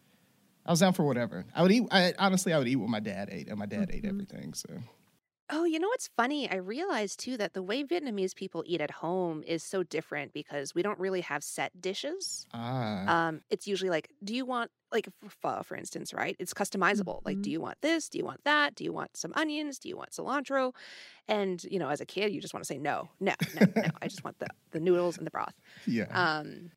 I 0.66 0.70
was 0.70 0.80
down 0.80 0.94
for 0.94 1.04
whatever. 1.04 1.44
I 1.54 1.62
would 1.62 1.72
eat. 1.72 1.84
I 1.90 2.14
honestly, 2.18 2.52
I 2.52 2.58
would 2.58 2.68
eat 2.68 2.76
what 2.76 2.88
my 2.88 3.00
dad 3.00 3.28
ate, 3.30 3.48
and 3.48 3.58
my 3.58 3.66
dad 3.66 3.90
ate 3.92 4.04
Mhm. 4.04 4.08
everything. 4.08 4.54
So 4.54 4.68
Oh, 5.50 5.64
you 5.64 5.78
know 5.78 5.88
what's 5.88 6.08
funny? 6.16 6.50
I 6.50 6.56
realized 6.56 7.20
too 7.20 7.36
that 7.36 7.52
the 7.52 7.62
way 7.62 7.84
Vietnamese 7.84 8.34
people 8.34 8.64
eat 8.66 8.80
at 8.80 8.90
home 8.90 9.42
is 9.46 9.62
so 9.62 9.82
different 9.82 10.32
because 10.32 10.74
we 10.74 10.82
don't 10.82 10.98
really 10.98 11.20
have 11.20 11.44
set 11.44 11.80
dishes. 11.82 12.46
ah, 12.52 13.06
Um, 13.06 13.42
it's 13.50 13.66
usually 13.66 13.90
like, 13.90 14.10
do 14.24 14.34
you 14.34 14.46
want 14.46 14.70
like 14.92 15.08
for 15.20 15.30
pho, 15.30 15.62
for 15.64 15.76
instance, 15.76 16.14
right? 16.14 16.36
It's 16.40 16.54
customizable. 16.54 17.22
Like, 17.24 17.42
do 17.42 17.50
Mhm. 17.50 17.52
you 17.52 17.60
want 17.60 17.78
this? 17.82 18.08
Do 18.08 18.18
you 18.18 18.24
want 18.24 18.44
that? 18.44 18.74
Do 18.76 18.84
you 18.84 18.92
want 18.92 19.16
some 19.16 19.32
onions? 19.36 19.78
Do 19.78 19.88
you 19.90 19.96
want 19.96 20.12
cilantro? 20.12 20.74
And 21.28 21.62
you 21.64 21.78
know, 21.78 21.88
as 21.90 22.00
a 22.00 22.06
kid, 22.06 22.32
you 22.32 22.40
just 22.40 22.54
want 22.54 22.64
to 22.64 22.68
say 22.68 22.78
no, 22.78 23.10
no, 23.20 23.34
no, 23.52 23.62
no. 23.80 23.88
I 24.02 24.08
just 24.08 24.24
want 24.24 24.38
the 24.40 24.48
the 24.72 24.80
noodles 24.80 25.18
and 25.18 25.26
the 25.26 25.30
broth. 25.32 25.54
yeah, 25.86 26.06
Um, 26.14 26.70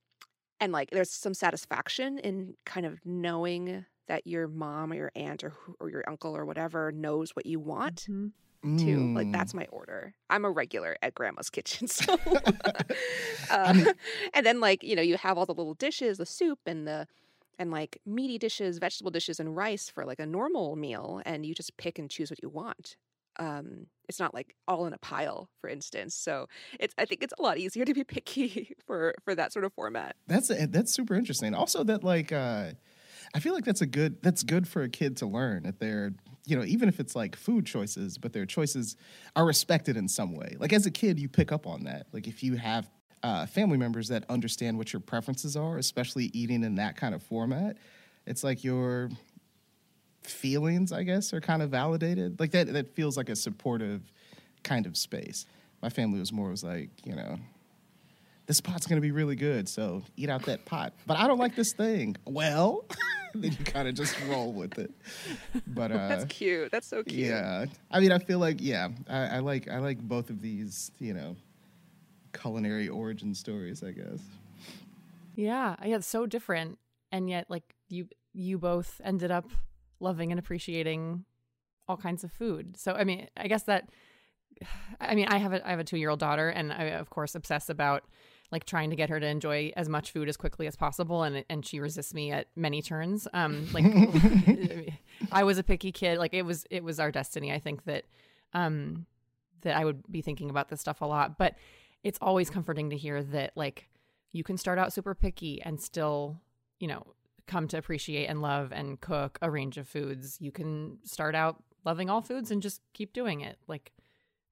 and 0.60 0.72
like, 0.72 0.90
there's 0.92 1.12
some 1.12 1.34
satisfaction 1.34 2.18
in 2.20 2.56
kind 2.66 2.86
of 2.86 3.00
knowing 3.06 3.86
that 4.08 4.26
your 4.26 4.48
mom 4.48 4.92
or 4.92 4.96
your 4.96 5.12
aunt 5.16 5.44
or 5.44 5.54
or 5.80 5.90
your 5.90 6.04
uncle 6.08 6.36
or 6.36 6.46
whatever 6.46 6.92
knows 6.92 7.32
what 7.36 7.46
you 7.46 7.60
want 7.60 8.08
Mhm. 8.10 8.32
too. 8.78 9.12
Like 9.14 9.28
Mm. 9.28 9.32
that's 9.34 9.54
my 9.54 9.66
order. 9.72 10.14
I'm 10.30 10.46
a 10.46 10.52
regular 10.52 10.96
at 11.02 11.14
grandma's 11.16 11.50
kitchen. 11.50 11.88
So 11.98 12.14
uh, 12.34 12.88
I 13.50 13.74
mean- 13.74 13.88
and 14.34 14.46
then 14.46 14.60
like, 14.60 14.84
you 14.84 14.96
know, 14.96 15.02
you 15.02 15.18
have 15.18 15.38
all 15.38 15.46
the 15.46 15.54
little 15.54 15.74
dishes, 15.74 16.18
the 16.18 16.26
soup 16.26 16.60
and 16.66 16.88
the 16.88 17.08
and 17.60 17.72
like 17.72 17.98
meaty 18.06 18.38
dishes, 18.38 18.78
vegetable 18.78 19.12
dishes 19.12 19.40
and 19.40 19.56
rice 19.56 19.90
for 19.90 20.06
like 20.06 20.20
a 20.20 20.26
normal 20.26 20.76
meal 20.76 21.22
and 21.26 21.46
you 21.46 21.56
just 21.56 21.76
pick 21.78 21.98
and 22.00 22.10
choose 22.10 22.30
what 22.30 22.42
you 22.42 22.50
want. 22.50 22.96
Um 23.40 23.88
it's 24.08 24.20
not 24.20 24.34
like 24.34 24.56
all 24.68 24.86
in 24.86 24.94
a 24.94 24.98
pile, 24.98 25.50
for 25.60 25.70
instance. 25.70 26.16
So 26.16 26.48
it's 26.80 26.94
I 26.98 27.06
think 27.06 27.24
it's 27.24 27.34
a 27.38 27.42
lot 27.42 27.58
easier 27.58 27.86
to 27.86 27.94
be 27.94 28.04
picky 28.04 28.76
for 28.86 29.14
for 29.24 29.36
that 29.36 29.54
sort 29.54 29.66
of 29.66 29.74
format. 29.74 30.16
That's 30.28 30.52
that's 30.70 30.94
super 30.94 31.16
interesting. 31.16 31.54
Also, 31.54 31.84
that 31.84 32.04
like 32.04 32.32
uh, 32.32 32.72
I 33.34 33.40
feel 33.40 33.54
like 33.54 33.66
that's 33.66 33.82
a 33.82 33.86
good 33.86 34.22
that's 34.22 34.44
good 34.44 34.68
for 34.68 34.84
a 34.84 34.90
kid 34.90 35.18
to 35.18 35.26
learn 35.26 35.64
that 35.64 35.80
they're 35.80 36.14
you 36.46 36.58
know 36.58 36.64
even 36.64 36.90
if 36.90 37.00
it's 37.00 37.16
like 37.16 37.36
food 37.36 37.66
choices, 37.66 38.18
but 38.18 38.34
their 38.34 38.46
choices 38.46 38.96
are 39.36 39.46
respected 39.46 39.98
in 39.98 40.08
some 40.08 40.34
way. 40.34 40.56
Like 40.60 40.74
as 40.74 40.86
a 40.86 40.92
kid, 40.92 41.20
you 41.20 41.28
pick 41.28 41.52
up 41.52 41.68
on 41.68 41.84
that. 41.84 42.08
Like 42.14 42.28
if 42.28 42.44
you 42.44 42.56
have 42.56 42.90
uh, 43.24 43.46
family 43.46 43.78
members 43.78 44.08
that 44.10 44.24
understand 44.30 44.78
what 44.78 44.94
your 44.94 45.00
preferences 45.00 45.58
are, 45.58 45.78
especially 45.78 46.26
eating 46.34 46.64
in 46.64 46.76
that 46.76 46.96
kind 46.96 47.16
of 47.16 47.24
format, 47.24 47.78
it's 48.26 48.44
like 48.44 48.64
your 48.64 49.10
feelings, 50.22 50.92
I 50.92 51.04
guess, 51.04 51.34
are 51.34 51.42
kind 51.42 51.62
of 51.62 51.70
validated. 51.70 52.40
Like 52.40 52.52
that 52.52 52.72
that 52.74 52.96
feels 52.96 53.18
like 53.18 53.30
a 53.30 53.36
supportive 53.36 54.02
kind 54.64 54.86
of 54.86 54.98
space. 54.98 55.46
My 55.82 55.90
family 55.90 56.20
was 56.20 56.32
more 56.32 56.50
was 56.50 56.64
like 56.64 56.90
you 57.06 57.16
know 57.16 57.38
this 58.48 58.62
pot's 58.62 58.88
gonna 58.88 59.02
be 59.02 59.12
really 59.12 59.36
good, 59.36 59.68
so 59.70 60.02
eat 60.16 60.30
out 60.30 60.44
that 60.44 60.66
pot. 60.66 60.94
But 61.06 61.18
I 61.18 61.28
don't 61.28 61.38
like 61.38 61.56
this 61.56 61.74
thing. 61.74 62.16
Well, 62.26 62.86
then 63.36 63.52
you 63.52 63.66
kind 63.66 63.88
of 63.88 63.94
just 63.94 64.16
roll 64.28 64.54
with 64.54 64.80
it. 64.80 64.92
But 65.68 65.92
uh, 65.92 66.08
That's 66.08 66.26
cute. 66.26 66.72
That's 66.72 66.88
so 66.88 67.04
cute. 67.04 67.28
yeah, 67.28 67.66
I 67.92 68.00
mean, 68.00 68.12
I 68.12 68.20
feel 68.20 68.40
like 68.40 68.58
yeah, 68.60 68.90
I, 69.08 69.18
I 69.28 69.40
like 69.40 69.70
I 69.70 69.80
like 69.80 70.00
both 70.00 70.30
of 70.30 70.42
these, 70.42 70.92
you 71.00 71.14
know, 71.14 71.36
culinary 72.34 72.88
origin 72.88 73.36
stories. 73.36 73.84
I 73.84 73.92
guess. 73.92 74.20
Yeah, 75.36 75.76
yeah, 75.86 75.98
it's 75.98 76.08
so 76.08 76.26
different, 76.26 76.80
and 77.12 77.30
yet 77.30 77.46
like 77.50 77.76
you 77.90 78.08
you 78.34 78.58
both 78.58 79.02
ended 79.04 79.30
up 79.30 79.46
loving 80.00 80.32
and 80.32 80.40
appreciating 80.40 81.26
all 81.88 81.98
kinds 81.98 82.24
of 82.24 82.32
food. 82.32 82.78
So 82.78 82.94
I 82.94 83.04
mean, 83.04 83.28
I 83.38 83.48
guess 83.48 83.64
that 83.64 83.90
I 85.02 85.16
mean, 85.16 85.28
I 85.28 85.38
have 85.38 85.54
a 85.54 85.66
I 85.66 85.72
have 85.72 85.80
a 85.80 85.84
two 85.84 85.98
year 85.98 86.10
old 86.10 86.20
daughter, 86.20 86.50
and 86.50 86.72
I 86.72 86.86
of 86.86 87.10
course 87.10 87.36
obsess 87.36 87.70
about 87.70 88.04
like 88.50 88.66
trying 88.66 88.90
to 88.90 88.96
get 88.96 89.10
her 89.10 89.20
to 89.20 89.28
enjoy 89.28 89.74
as 89.76 89.90
much 89.90 90.12
food 90.12 90.30
as 90.30 90.38
quickly 90.38 90.68
as 90.68 90.76
possible, 90.76 91.24
and 91.24 91.44
and 91.50 91.66
she 91.66 91.80
resists 91.80 92.14
me 92.14 92.32
at 92.32 92.48
many 92.56 92.82
turns. 92.82 93.28
Um, 93.34 93.68
like 93.74 93.86
I 95.32 95.44
was 95.44 95.58
a 95.58 95.64
picky 95.64 95.92
kid. 95.92 96.18
Like 96.18 96.34
it 96.34 96.44
was 96.44 96.66
it 96.70 96.84
was 96.84 97.00
our 97.00 97.12
destiny. 97.12 97.52
I 97.52 97.60
think 97.60 97.86
that 97.86 98.06
um 98.54 99.06
that 99.62 99.76
I 99.76 99.86
would 99.86 100.04
be 100.10 100.22
thinking 100.22 100.50
about 100.50 100.70
this 100.70 100.82
stuff 100.82 101.02
a 101.02 101.06
lot, 101.06 101.38
but 101.38 101.56
it's 102.04 102.20
always 102.22 102.50
comforting 102.50 102.90
to 102.92 102.98
hear 102.98 103.24
that 103.24 103.52
like 103.56 103.90
you 104.32 104.44
can 104.44 104.58
start 104.58 104.78
out 104.78 104.94
super 104.94 105.16
picky 105.16 105.62
and 105.62 105.82
still, 105.82 106.40
you 106.80 106.88
know, 106.88 107.06
come 107.48 107.68
to 107.70 107.78
appreciate 107.78 108.26
and 108.28 108.42
love 108.42 108.72
and 108.72 109.00
cook 109.02 109.40
a 109.42 109.50
range 109.50 109.78
of 109.78 109.88
foods. 109.88 110.38
You 110.40 110.52
can 110.52 111.00
start 111.04 111.34
out 111.36 111.64
loving 111.86 112.10
all 112.10 112.22
foods 112.22 112.52
and 112.52 112.62
just 112.62 112.82
keep 112.94 113.14
doing 113.14 113.42
it. 113.42 113.58
Like 113.68 113.92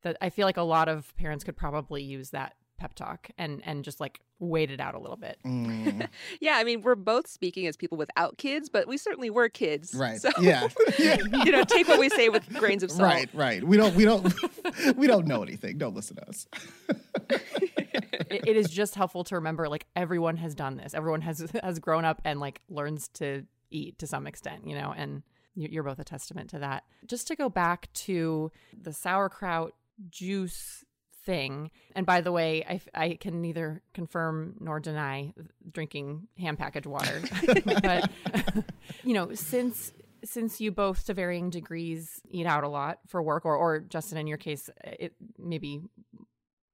that 0.04 0.18
I 0.22 0.30
feel 0.30 0.46
like 0.46 0.58
a 0.58 0.62
lot 0.64 0.88
of 0.88 1.16
parents 1.18 1.44
could 1.44 1.58
probably 1.58 2.02
use 2.04 2.30
that 2.32 2.56
pep 2.78 2.94
talk 2.94 3.30
and 3.38 3.62
and 3.66 3.86
just 3.86 4.00
like 4.02 4.20
wait 4.40 4.70
it 4.70 4.82
out 4.82 4.96
a 4.96 5.00
little 5.00 5.16
bit. 5.16 5.38
Mm, 5.46 6.08
Yeah, 6.42 6.56
I 6.58 6.66
mean, 6.66 6.82
we're 6.82 6.96
both 6.96 7.26
speaking 7.28 7.68
as 7.68 7.78
people 7.78 7.98
without 7.98 8.38
kids, 8.38 8.68
but 8.70 8.86
we 8.86 8.98
certainly 8.98 9.30
were 9.30 9.48
kids. 9.48 9.94
right. 9.94 10.20
So, 10.20 10.30
Yeah. 10.40 10.68
you 11.00 11.52
know, 11.54 11.64
take 11.64 11.88
what 11.88 12.00
we 12.02 12.10
say 12.10 12.28
with 12.28 12.48
grains 12.54 12.84
of 12.84 12.92
salt. 12.92 13.04
right. 13.04 13.30
Right. 13.34 13.64
We 13.64 13.78
don't. 13.78 13.96
We 13.96 14.04
don't. 14.04 14.34
we 14.98 15.08
don't 15.08 15.26
know 15.26 15.42
anything. 15.42 15.78
Don't 15.78 15.96
listen 15.96 16.18
to 16.18 16.28
us. 16.28 16.48
It, 18.30 18.48
it 18.48 18.58
is 18.58 18.70
just 18.70 18.96
helpful 18.96 19.24
to 19.26 19.36
remember 19.36 19.68
like 19.70 19.86
everyone 19.96 20.38
has 20.38 20.56
done 20.56 20.78
this. 20.78 20.94
Everyone 20.94 21.22
has 21.22 21.46
has 21.64 21.80
grown 21.80 22.06
up 22.06 22.22
and 22.26 22.40
like 22.40 22.62
learns 22.70 23.08
to 23.16 23.44
eat 23.72 24.00
to 24.00 24.08
some 24.08 24.28
extent, 24.28 24.68
you 24.68 24.76
know, 24.76 24.94
and 24.96 25.24
you- 25.56 25.70
you're 25.72 25.84
both 25.84 26.00
a 26.00 26.04
testament 26.04 26.50
to 26.52 26.60
that. 26.60 26.84
Just 27.08 27.28
to 27.28 27.36
go 27.36 27.50
back 27.50 27.92
to 27.94 28.52
the 28.80 28.94
sauerkraut 28.94 29.74
juice 30.10 30.84
thing. 31.26 31.72
And 31.96 32.06
by 32.06 32.22
the 32.22 32.32
way, 32.32 32.64
I, 32.70 32.82
I 32.94 33.14
can 33.16 33.42
neither 33.42 33.82
confirm 33.94 34.56
nor 34.60 34.80
deny 34.80 35.34
drinking 35.72 36.28
ham 36.38 36.56
packaged 36.58 36.86
water. 36.86 37.22
but 37.66 38.12
you 39.04 39.14
know, 39.14 39.34
since 39.34 39.92
since 40.24 40.60
you 40.60 40.72
both 40.72 41.06
to 41.06 41.14
varying 41.14 41.50
degrees 41.52 42.20
eat 42.30 42.46
out 42.48 42.64
a 42.64 42.68
lot 42.68 43.00
for 43.08 43.22
work 43.22 43.46
or 43.46 43.56
or 43.56 43.80
Justin 43.80 44.18
in 44.18 44.26
your 44.28 44.38
case 44.40 44.70
it 44.84 45.14
maybe 45.38 45.82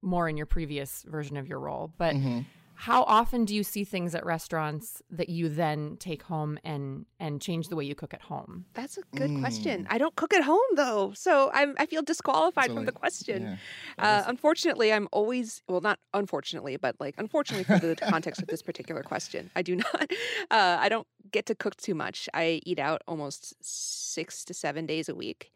more 0.02 0.28
in 0.30 0.38
your 0.38 0.46
previous 0.48 1.04
version 1.04 1.38
of 1.38 1.48
your 1.48 1.60
role, 1.60 1.94
but 1.98 2.16
Mhm. 2.16 2.46
how 2.74 3.04
often 3.04 3.46
do 3.46 3.54
you 3.54 3.64
see 3.64 3.84
things 3.84 4.16
at 4.16 4.26
restaurants 4.26 5.04
that 5.12 5.30
you 5.30 5.48
then 5.50 5.98
take 5.98 6.24
home 6.24 6.58
and 6.64 7.06
and 7.20 7.40
change 7.40 7.68
the 7.70 7.76
way 7.76 7.86
you 7.86 7.94
cook 7.94 8.12
at 8.14 8.22
home? 8.24 8.66
That's 8.74 8.98
a 8.98 9.02
good 9.16 9.36
question. 9.36 9.84
Mm. 9.84 9.88
I 9.92 10.00
don't 10.00 10.16
cook 10.16 10.34
at 10.34 10.42
home 10.44 10.70
though, 10.76 11.12
so 11.14 11.52
I'm 11.54 11.76
I 11.78 11.86
feel 11.86 12.02
disqualified 12.02 12.66
So, 12.66 12.74
from 12.74 12.86
like, 12.86 12.94
the 12.94 13.00
question. 13.00 13.44
yeah. 13.44 13.58
Uh, 14.00 14.24
unfortunately, 14.26 14.92
I'm 14.92 15.08
always 15.12 15.62
well, 15.68 15.82
not 15.82 16.00
unfortunately, 16.16 16.76
but 16.78 16.96
like 17.00 17.14
unfortunately 17.20 17.66
for 17.66 17.78
the 17.78 17.96
context 18.14 18.42
of 18.42 18.48
this 18.48 18.64
particular 18.64 19.04
question, 19.04 19.52
I 19.56 19.62
do 19.62 19.76
not. 19.86 20.12
Uh, 20.50 20.78
I 20.80 20.90
don't 20.90 21.06
get 21.32 21.46
to 21.48 21.56
cook 21.56 21.76
too 21.78 21.94
much. 21.94 22.28
I 22.34 22.62
eat 22.66 22.80
out 22.80 23.04
almost 23.08 23.54
six 23.64 24.44
to 24.46 24.56
seven 24.56 24.88
days 24.88 25.08
a 25.08 25.14
week, 25.14 25.52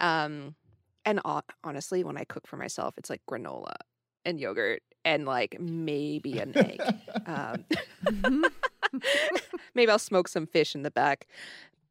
um, 0.00 0.54
and 1.04 1.20
honestly, 1.64 2.04
when 2.04 2.16
I 2.16 2.22
cook 2.24 2.46
for 2.46 2.56
myself, 2.56 2.94
it's 2.98 3.10
like 3.10 3.22
granola 3.28 3.74
and 4.28 4.40
yogurt 4.40 4.82
and 5.04 5.26
like 5.26 5.56
maybe 5.60 6.38
an 6.38 6.54
egg. 6.58 6.94
um, 7.26 7.64
maybe 9.74 9.90
I'll 9.90 9.98
smoke 9.98 10.28
some 10.28 10.46
fish 10.46 10.74
in 10.74 10.82
the 10.82 10.90
back. 10.90 11.26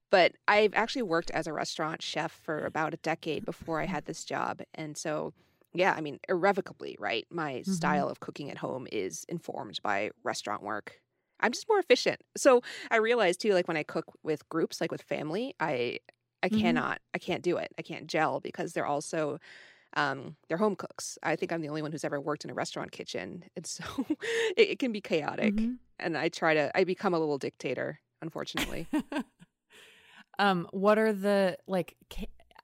But 0.09 0.33
I've 0.47 0.73
actually 0.73 1.01
worked 1.01 1.31
as 1.31 1.47
a 1.47 1.53
restaurant 1.53 2.01
chef 2.01 2.31
for 2.31 2.65
about 2.65 2.93
a 2.93 2.97
decade 2.97 3.43
before 3.45 3.81
I 3.81 3.85
had 3.85 4.05
this 4.05 4.23
job. 4.23 4.61
And 4.73 4.95
so, 4.97 5.33
yeah, 5.73 5.93
I 5.97 6.01
mean, 6.01 6.19
irrevocably, 6.29 6.95
right? 6.97 7.25
My 7.29 7.63
Mhm. 7.65 7.73
style 7.75 8.07
of 8.09 8.21
cooking 8.21 8.49
at 8.49 8.57
home 8.59 8.87
is 8.91 9.25
informed 9.27 9.79
by 9.83 10.11
restaurant 10.23 10.63
work. 10.63 11.01
I'm 11.41 11.51
just 11.51 11.67
more 11.67 11.77
efficient. 11.79 12.21
So 12.37 12.61
I 12.89 12.97
realized 12.97 13.41
too, 13.41 13.53
like 13.53 13.67
when 13.67 13.77
I 13.77 13.83
cook 13.83 14.05
with 14.23 14.47
groups, 14.49 14.79
like 14.79 14.91
with 14.91 15.01
family, 15.01 15.55
I 15.59 15.99
I 16.43 16.49
Mhm. 16.49 16.59
cannot, 16.59 16.99
I 17.15 17.17
can't 17.17 17.41
do 17.43 17.57
it. 17.57 17.73
I 17.79 17.81
can't 17.81 18.07
gel 18.07 18.39
because 18.39 18.73
they're 18.73 18.85
also 18.85 19.39
um, 19.95 20.35
they're 20.47 20.57
home 20.57 20.75
cooks. 20.75 21.17
I 21.23 21.35
think 21.35 21.51
I'm 21.51 21.61
the 21.61 21.69
only 21.69 21.81
one 21.81 21.91
who's 21.91 22.03
ever 22.03 22.19
worked 22.19 22.43
in 22.43 22.51
a 22.51 22.53
restaurant 22.53 22.91
kitchen, 22.91 23.43
and 23.55 23.65
so 23.65 23.83
it, 24.57 24.69
it 24.71 24.79
can 24.79 24.91
be 24.91 25.01
chaotic 25.01 25.55
Mhm. 25.55 25.77
and 25.99 26.17
I 26.17 26.29
try 26.29 26.53
to 26.53 26.71
I 26.77 26.83
become 26.83 27.13
a 27.13 27.19
little 27.19 27.37
dictator 27.37 27.99
unfortunately. 28.21 28.87
um, 30.39 30.67
what 30.71 30.97
are 30.97 31.13
the 31.13 31.57
like? 31.67 31.95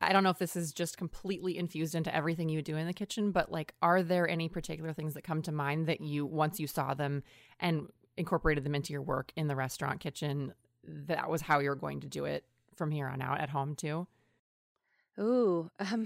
I 0.01 0.12
don't 0.12 0.24
know 0.24 0.30
if 0.32 0.38
this 0.39 0.56
is 0.58 0.74
just 0.74 0.98
completely 0.98 1.58
infused 1.58 1.96
into 1.96 2.13
everything 2.13 2.50
you 2.50 2.62
do 2.62 2.75
in 2.75 2.88
the 2.88 2.94
kitchen, 2.94 3.32
but 3.32 3.51
like, 3.51 3.74
are 3.82 4.03
there 4.03 4.27
any 4.27 4.50
particular 4.50 4.92
things 4.92 5.13
that 5.13 5.24
come 5.24 5.42
to 5.44 5.51
mind 5.51 5.88
that 5.88 6.01
you 6.01 6.25
once 6.25 6.60
you 6.60 6.68
saw 6.68 6.94
them 6.94 7.24
and 7.60 7.88
incorporated 8.18 8.65
them 8.65 8.75
into 8.75 8.92
your 8.92 9.01
work 9.01 9.32
in 9.38 9.48
the 9.48 9.56
restaurant 9.56 10.01
kitchen? 10.01 10.53
That 10.84 11.30
was 11.30 11.42
how 11.42 11.60
you're 11.60 11.75
going 11.75 12.01
to 12.01 12.10
do 12.10 12.25
it 12.25 12.44
from 12.75 12.92
here 12.92 13.08
on 13.08 13.22
out 13.22 13.39
at 13.39 13.50
home 13.50 13.75
too. 13.75 14.08
Ooh, 15.20 15.70
um, 15.79 16.05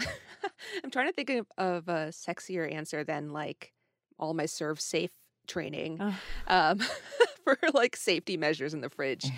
I'm 0.84 0.92
trying 0.92 1.08
to 1.08 1.14
think 1.14 1.30
of, 1.30 1.48
of, 1.58 1.88
a 1.88 2.10
sexier 2.12 2.72
answer 2.72 3.04
than 3.04 3.32
like 3.32 3.74
all 4.20 4.34
my 4.34 4.46
ServSafe 4.46 5.10
training 5.48 6.02
um, 6.48 6.80
for 7.44 7.58
like 7.74 7.96
safety 7.96 8.38
measures 8.38 8.74
in 8.74 8.82
the 8.82 8.90
fridge. 8.90 9.32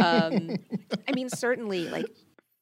um, 0.00 0.58
I 1.08 1.12
mean, 1.14 1.28
certainly, 1.28 1.88
like 1.88 2.10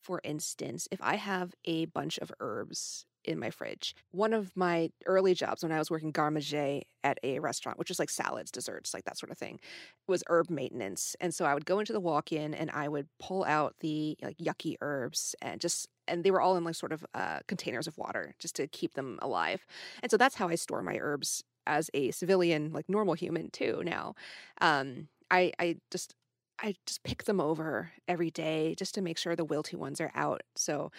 for 0.03 0.21
instance, 0.25 0.89
if 0.91 1.01
I 1.03 1.17
have 1.17 1.55
a 1.65 1.85
bunch 1.87 2.19
of 2.19 2.33
herbs 2.41 3.05
in 3.25 3.39
my 3.39 3.51
fridge. 3.51 3.95
One 4.13 4.33
of 4.33 4.57
my 4.57 4.91
early 5.07 5.35
jobs 5.35 5.63
when 5.63 5.73
I 5.73 5.79
was 5.79 5.91
working 5.91 6.11
garde 6.11 6.35
manger 6.35 6.81
at 7.05 7.19
a 7.23 7.39
restaurant, 7.39 7.79
which 7.79 7.91
is 7.91 7.99
like 7.99 8.11
salads, 8.11 8.51
desserts, 8.51 8.93
like 8.95 9.05
that 9.05 9.19
sort 9.19 9.31
of 9.31 9.39
thing, 9.39 9.61
was 10.07 10.25
herb 10.29 10.51
maintenance. 10.51 11.17
And 11.21 11.35
so 11.35 11.45
I 11.45 11.55
would 11.55 11.67
go 11.67 11.79
into 11.79 11.93
the 11.93 12.01
walk-in 12.01 12.55
and 12.55 12.71
I 12.71 12.89
would 12.89 13.09
pull 13.19 13.45
out 13.45 13.75
the 13.81 14.17
like 14.23 14.39
yucky 14.39 14.77
herbs 14.81 15.35
and 15.43 15.61
just 15.61 15.89
and 16.09 16.25
they 16.25 16.31
were 16.31 16.41
all 16.41 16.57
in 16.57 16.65
like 16.65 16.75
sort 16.75 16.93
of 16.93 17.07
uh, 17.15 17.39
containers 17.47 17.87
of 17.87 17.97
water 17.97 18.35
just 18.39 18.57
to 18.57 18.67
keep 18.67 18.95
them 18.95 19.19
alive. 19.23 19.65
And 20.03 20.11
so 20.11 20.17
that's 20.17 20.35
how 20.35 20.49
I 20.49 20.57
store 20.57 20.83
my 20.83 20.99
herbs 21.01 21.45
as 21.67 21.91
a 21.95 22.11
civilian, 22.11 22.73
like 22.73 22.89
normal 22.89 23.15
human 23.15 23.51
too. 23.51 23.83
Now, 23.85 24.15
um, 24.61 25.09
I 25.31 25.53
I 25.59 25.77
just 25.91 26.15
I 26.63 26.75
just 26.87 27.03
pick 27.05 27.25
them 27.25 27.41
over 27.41 27.93
every 28.09 28.31
day 28.31 28.75
just 28.77 28.95
to 28.95 29.03
make 29.03 29.19
sure 29.19 29.35
the 29.37 29.47
wilty 29.47 29.75
ones 29.75 30.01
are 30.01 30.13
out. 30.15 30.43
So 30.57 30.91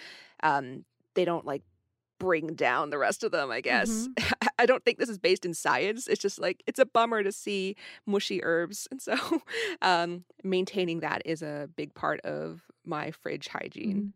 um, 0.44 0.86
they 1.16 1.25
don't 1.25 1.46
like 1.46 1.63
bring 2.22 2.54
down 2.54 2.92
the 2.92 3.00
rest 3.00 3.24
of 3.24 3.32
them, 3.32 3.50
I 3.50 3.62
guess. 3.62 3.90
Mm-hmm. 3.90 4.48
I 4.60 4.68
don't 4.68 4.86
think 4.86 5.00
this 5.00 5.10
is 5.10 5.18
based 5.18 5.44
in 5.44 5.56
science. 5.56 6.08
It's 6.08 6.22
just 6.22 6.40
like 6.40 6.62
it's 6.68 6.80
a 6.80 6.86
bummer 6.86 7.24
to 7.24 7.32
see 7.32 7.75
mushy 8.06 8.44
herbs. 8.44 8.88
And 8.92 9.01
so 9.01 9.16
um, 9.82 10.24
maintaining 10.44 11.00
that 11.00 11.24
is 11.25 11.42
a 11.42 11.68
big 11.75 11.96
part 11.96 12.22
of 12.22 12.62
my 12.86 13.10
fridge 13.10 13.48
hygiene. 13.48 14.13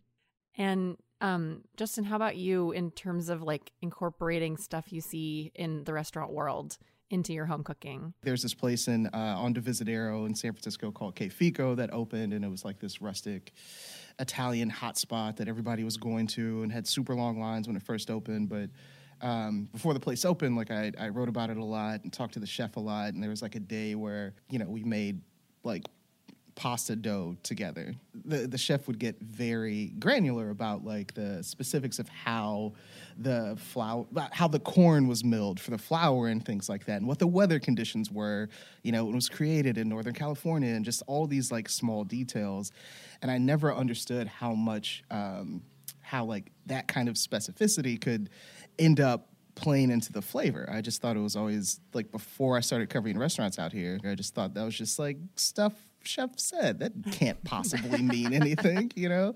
Mm-hmm. 0.58 0.62
And 0.62 0.98
um, 1.20 1.62
Justin, 1.78 2.04
how 2.04 2.16
about 2.16 2.38
you 2.38 2.72
in 2.72 2.92
terms 2.92 3.30
of 3.30 3.42
like 3.42 3.72
incorporating 3.82 4.58
stuff 4.58 4.94
you 4.94 5.02
see 5.02 5.52
in 5.56 5.84
the 5.84 5.94
restaurant 5.94 6.32
world? 6.32 6.78
into 7.12 7.34
your 7.34 7.46
home 7.46 7.64
cooking? 7.64 8.16
There's 8.24 8.42
this 8.42 8.56
place 8.56 8.88
in 8.88 9.06
uh, 9.14 9.36
on 9.38 9.54
Divisadero 9.54 10.26
in 10.26 10.34
San 10.34 10.54
Francisco 10.54 10.92
called 10.92 11.16
Che 11.16 11.30
Fico 11.30 11.76
that 11.76 11.94
opened, 11.94 12.34
and 12.34 12.44
it 12.44 12.50
was 12.50 12.66
like 12.66 12.80
this 12.80 13.00
rustic 13.00 13.54
Italian 14.20 14.72
hotspot 14.72 15.38
that 15.38 15.48
everybody 15.48 15.84
was 15.84 15.98
going 15.98 16.28
to 16.28 16.64
and 16.64 16.72
had 16.72 16.88
super 16.88 17.16
long 17.16 17.40
lines 17.40 17.68
when 17.68 17.76
it 17.76 17.84
first 17.84 18.10
opened. 18.10 18.50
But 18.50 18.70
um, 19.22 19.70
before 19.72 19.94
the 19.94 20.00
place 20.00 20.26
opened, 20.26 20.56
like 20.56 20.72
I, 20.72 20.92
I 21.00 21.10
wrote 21.10 21.30
about 21.30 21.50
it 21.50 21.58
a 21.58 21.64
lot 21.64 22.04
and 22.04 22.12
talked 22.12 22.34
to 22.36 22.40
the 22.40 22.48
chef 22.48 22.78
a 22.78 22.80
lot. 22.80 23.14
And 23.14 23.22
there 23.22 23.30
was 23.30 23.42
like 23.42 23.56
a 23.56 23.60
day 23.60 23.96
where, 23.96 24.34
you 24.50 24.60
know, 24.60 24.66
we 24.66 24.84
made 24.84 25.22
like 25.64 25.86
pasta 26.56 26.96
dough 26.96 27.36
together. 27.44 27.94
The 28.24 28.48
the 28.48 28.58
chef 28.58 28.88
would 28.88 28.98
get 28.98 29.20
very 29.20 29.88
granular 30.00 30.50
about 30.50 30.86
like 30.86 31.14
the 31.14 31.44
specifics 31.44 32.00
of 32.00 32.08
how 32.08 32.74
the 33.18 33.56
flour 33.58 34.06
how 34.32 34.48
the 34.48 34.60
corn 34.60 35.08
was 35.08 35.24
milled 35.24 35.60
for 35.60 35.72
the 35.72 35.78
flour 35.78 36.28
and 36.28 36.44
things 36.44 36.70
like 36.70 36.86
that 36.86 36.98
and 36.98 37.08
what 37.08 37.20
the 37.20 37.28
weather 37.28 37.60
conditions 37.60 38.10
were, 38.10 38.50
you 38.84 38.92
know, 38.92 39.08
it 39.08 39.14
was 39.14 39.30
created 39.30 39.78
in 39.78 39.90
Northern 39.90 40.14
California 40.14 40.74
and 40.74 40.86
just 40.86 41.04
all 41.08 41.28
these 41.28 41.52
like 41.52 41.68
small 41.68 42.04
details. 42.04 42.72
And 43.22 43.30
I 43.30 43.38
never 43.38 43.74
understood 43.74 44.28
how 44.28 44.54
much 44.54 45.04
um, 45.12 45.62
how 46.02 46.24
like 46.24 46.52
that 46.68 46.88
kind 46.88 47.10
of 47.10 47.16
specificity 47.16 48.00
could 48.00 48.30
end 48.80 49.00
up 49.00 49.30
playing 49.56 49.90
into 49.90 50.12
the 50.12 50.22
flavor. 50.22 50.70
I 50.72 50.82
just 50.82 51.02
thought 51.02 51.18
it 51.18 51.22
was 51.22 51.36
always 51.36 51.80
like 51.94 52.12
before 52.12 52.58
I 52.58 52.60
started 52.62 52.90
covering 52.90 53.18
restaurants 53.18 53.58
out 53.60 53.74
here, 53.74 54.00
I 54.06 54.16
just 54.16 54.36
thought 54.36 54.54
that 54.54 54.64
was 54.64 54.78
just 54.78 55.00
like 55.00 55.18
stuff 55.36 55.74
chef 56.08 56.38
said. 56.38 56.80
That 56.80 56.94
can't 57.12 57.44
possibly 57.44 58.02
mean 58.02 58.34
anything, 58.34 58.92
you 58.96 59.10
know? 59.10 59.36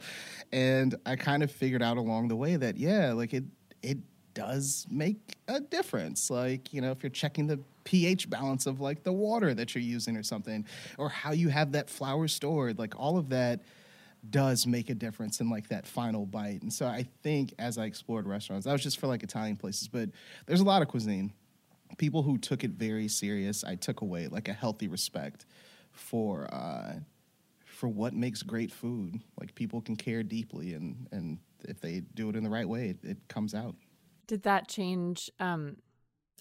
And 0.51 0.95
I 1.05 1.15
kind 1.15 1.43
of 1.43 1.51
figured 1.51 1.81
out 1.81 1.97
along 1.97 2.27
the 2.27 2.35
way 2.35 2.55
that, 2.55 2.77
yeah, 2.77 3.13
like 3.13 3.33
it, 3.33 3.43
it 3.81 3.97
does 4.33 4.87
make 4.89 5.17
a 5.47 5.59
difference. 5.59 6.29
Like, 6.29 6.73
you 6.73 6.81
know, 6.81 6.91
if 6.91 7.03
you're 7.03 7.09
checking 7.09 7.47
the 7.47 7.59
pH 7.83 8.29
balance 8.29 8.65
of 8.67 8.79
like 8.79 9.03
the 9.03 9.13
water 9.13 9.53
that 9.53 9.73
you're 9.73 9.83
using 9.83 10.15
or 10.15 10.23
something, 10.23 10.65
or 10.97 11.09
how 11.09 11.31
you 11.31 11.49
have 11.49 11.71
that 11.73 11.89
flour 11.89 12.27
stored, 12.27 12.79
like 12.79 12.97
all 12.97 13.17
of 13.17 13.29
that 13.29 13.61
does 14.29 14.67
make 14.67 14.89
a 14.89 14.95
difference 14.95 15.39
in 15.39 15.49
like 15.49 15.69
that 15.69 15.87
final 15.87 16.25
bite. 16.25 16.61
And 16.61 16.71
so 16.71 16.85
I 16.85 17.07
think 17.23 17.53
as 17.57 17.77
I 17.77 17.85
explored 17.85 18.27
restaurants, 18.27 18.65
that 18.65 18.73
was 18.73 18.83
just 18.83 18.99
for 18.99 19.07
like 19.07 19.23
Italian 19.23 19.55
places, 19.55 19.87
but 19.87 20.09
there's 20.45 20.61
a 20.61 20.65
lot 20.65 20.81
of 20.81 20.87
cuisine. 20.87 21.31
People 21.97 22.21
who 22.21 22.37
took 22.37 22.63
it 22.63 22.71
very 22.71 23.07
serious, 23.07 23.63
I 23.63 23.75
took 23.75 24.01
away 24.01 24.27
like 24.27 24.47
a 24.47 24.53
healthy 24.53 24.87
respect 24.87 25.45
for 25.99 26.51
uh, 26.53 26.93
for 27.65 27.87
what 27.87 28.13
makes 28.13 28.41
great 28.41 28.71
food. 28.71 29.21
Like 29.39 29.53
people 29.55 29.81
can 29.81 29.95
care 29.95 30.23
deeply, 30.23 30.73
and 30.73 31.07
and 31.11 31.39
if 31.67 31.79
they 31.79 32.01
do 32.13 32.29
it 32.29 32.35
in 32.35 32.43
the 32.43 32.49
right 32.49 32.67
way, 32.67 32.89
it, 32.89 32.97
it 33.03 33.17
comes 33.27 33.53
out. 33.53 33.75
Did 34.27 34.43
that 34.43 34.67
change 34.67 35.29
um, 35.39 35.77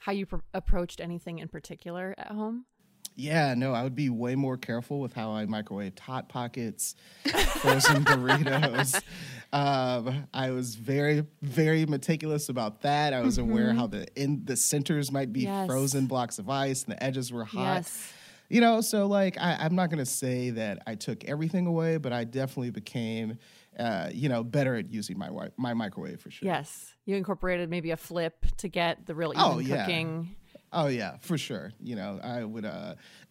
how 0.01 0.13
you 0.13 0.27
pr- 0.27 0.37
approached 0.55 1.01
anything 1.01 1.39
in 1.39 1.49
particular 1.49 2.15
at 2.19 2.29
home? 2.29 2.67
Yeah, 3.15 3.55
no, 3.55 3.73
I 3.73 3.83
would 3.83 3.97
be 3.97 4.11
way 4.11 4.37
more 4.37 4.57
careful 4.57 5.01
with 5.01 5.13
how 5.13 5.33
I 5.33 5.45
microwave 5.47 5.99
hot 5.99 6.29
pockets, 6.29 6.95
frozen 7.25 8.05
burritos. 8.05 9.03
Um, 9.51 10.29
I 10.35 10.51
was 10.51 10.75
very, 10.75 11.25
very 11.41 11.87
meticulous 11.87 12.51
about 12.51 12.83
that. 12.83 13.15
I 13.15 13.23
was 13.23 13.39
mm-hmm. 13.39 13.51
aware 13.51 13.73
how 13.73 13.87
the 13.87 14.07
in 14.15 14.45
the 14.45 14.59
centers 14.59 15.11
might 15.11 15.33
be 15.33 15.45
yes. 15.45 15.67
frozen 15.67 16.05
blocks 16.05 16.39
of 16.39 16.51
ice 16.51 16.85
and 16.85 16.93
the 16.93 17.03
edges 17.03 17.33
were 17.33 17.47
hot. 17.47 17.77
Yes 17.77 18.13
you 18.49 18.61
know, 18.61 18.81
so 18.81 19.07
like 19.07 19.37
I, 19.39 19.67
am 19.67 19.75
not 19.75 19.91
gonna 19.91 20.07
say 20.07 20.51
that 20.51 20.83
I 20.87 20.95
took 20.95 21.25
everything 21.25 21.67
away, 21.67 21.99
but 21.99 22.13
I 22.13 22.25
definitely 22.25 22.71
became, 22.71 23.39
uh, 23.79 24.09
you 24.13 24.29
know, 24.29 24.43
better 24.43 24.77
at 24.77 24.93
using 24.93 25.19
my 25.19 25.31
my 25.57 25.75
microwave 25.75 26.21
for 26.21 26.31
sure. 26.31 26.47
Yes, 26.47 26.95
you 27.05 27.17
incorporated 27.17 27.69
maybe 27.69 27.91
a 27.91 27.97
flip 27.97 28.47
to 28.59 28.69
get 28.69 29.07
the 29.07 29.15
real 29.15 29.33
even 29.33 29.43
oh, 29.45 29.59
yeah. 29.59 29.85
cooking. 29.85 30.35
Oh 30.73 30.87
yeah, 30.87 31.17
for 31.21 31.39
sure. 31.39 31.73
You 31.81 31.97
know, 31.97 32.21
I 32.23 32.45
would 32.45 32.65
uh, 32.65 32.95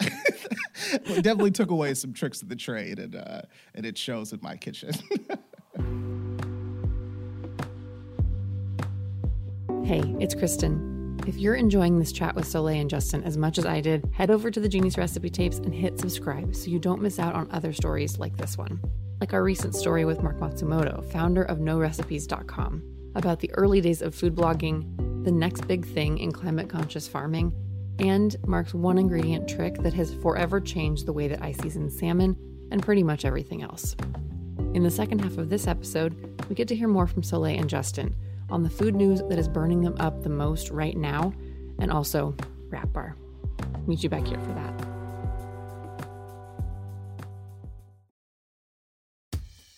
definitely 1.06 1.52
took 1.52 1.72
away 1.72 1.94
some 1.94 2.14
tricks 2.14 2.42
of 2.42 2.50
the 2.50 2.56
trade, 2.56 3.00
and 3.00 3.16
uh, 3.16 3.42
and 3.76 3.86
it 3.86 3.98
shows 3.98 4.34
in 4.34 4.40
my 4.42 4.56
kitchen. 4.56 4.92
hey, 9.84 10.04
it's 10.20 10.36
Kristen. 10.36 10.97
If 11.28 11.36
you're 11.36 11.56
enjoying 11.56 12.00
this 12.00 12.14
chat 12.14 12.36
with 12.36 12.48
Soleil 12.48 12.80
and 12.80 12.90
Justin 12.90 13.22
as 13.26 13.36
much 13.36 13.58
as 13.58 13.66
I 13.66 13.82
did, 13.82 14.10
head 14.14 14.32
over 14.32 14.50
to 14.50 14.62
the 14.62 14.70
Genius 14.70 14.98
Recipe 14.98 15.30
Tapes 15.30 15.58
and 15.58 15.76
hit 15.76 16.00
subscribe 16.00 16.56
so 16.56 16.72
you 16.72 16.80
don't 16.80 17.02
miss 17.02 17.20
out 17.20 17.36
on 17.36 17.52
other 17.52 17.74
stories 17.74 18.18
like 18.18 18.38
this 18.38 18.58
one. 18.58 18.80
Like 19.20 19.34
our 19.34 19.44
recent 19.44 19.76
story 19.76 20.06
with 20.06 20.24
Marc 20.24 20.40
Matsumoto, 20.40 21.04
founder 21.12 21.44
of 21.44 21.58
NoRecipes.com, 21.58 23.12
about 23.16 23.42
the 23.42 23.52
early 23.56 23.82
days 23.82 24.02
of 24.02 24.16
food 24.16 24.36
blogging, 24.36 25.26
the 25.26 25.32
next 25.32 25.68
big 25.68 25.86
thing 25.86 26.18
in 26.18 26.32
climate 26.32 26.70
conscious 26.70 27.10
farming, 27.10 27.54
and 28.00 28.38
Marc's 28.48 28.74
one 28.74 28.98
ingredient 28.98 29.50
trick 29.50 29.76
that 29.80 29.94
has 29.96 30.14
forever 30.14 30.62
changed 30.62 31.06
the 31.08 31.14
way 31.14 31.28
that 31.28 31.44
I 31.44 31.52
season 31.52 31.90
salmon 31.90 32.38
and 32.72 32.82
pretty 32.82 33.04
much 33.04 33.26
everything 33.26 33.64
else. 33.64 33.98
In 34.74 34.84
the 34.84 34.90
second 34.90 35.20
half 35.20 35.38
of 35.38 35.50
this 35.50 35.68
episode, 35.68 36.16
we 36.48 36.56
get 36.56 36.70
to 36.70 36.76
hear 36.76 36.88
more 36.88 37.06
from 37.06 37.22
Soleil 37.22 37.60
and 37.60 37.70
Justin 37.70 38.16
on 38.50 38.64
the 38.64 38.70
food 38.70 38.96
news 38.96 39.22
that 39.30 39.40
is 39.40 39.48
burning 39.48 39.82
them 39.82 39.96
up 40.00 40.24
the 40.24 40.30
most 40.30 40.70
right 40.70 40.98
now, 40.98 41.34
and 41.80 41.92
also 41.92 42.36
Rat 42.70 42.92
Bar. 42.94 43.16
Meet 43.88 44.04
you 44.04 44.10
back 44.10 44.28
here 44.28 44.40
for 44.40 44.54
that. 44.54 44.97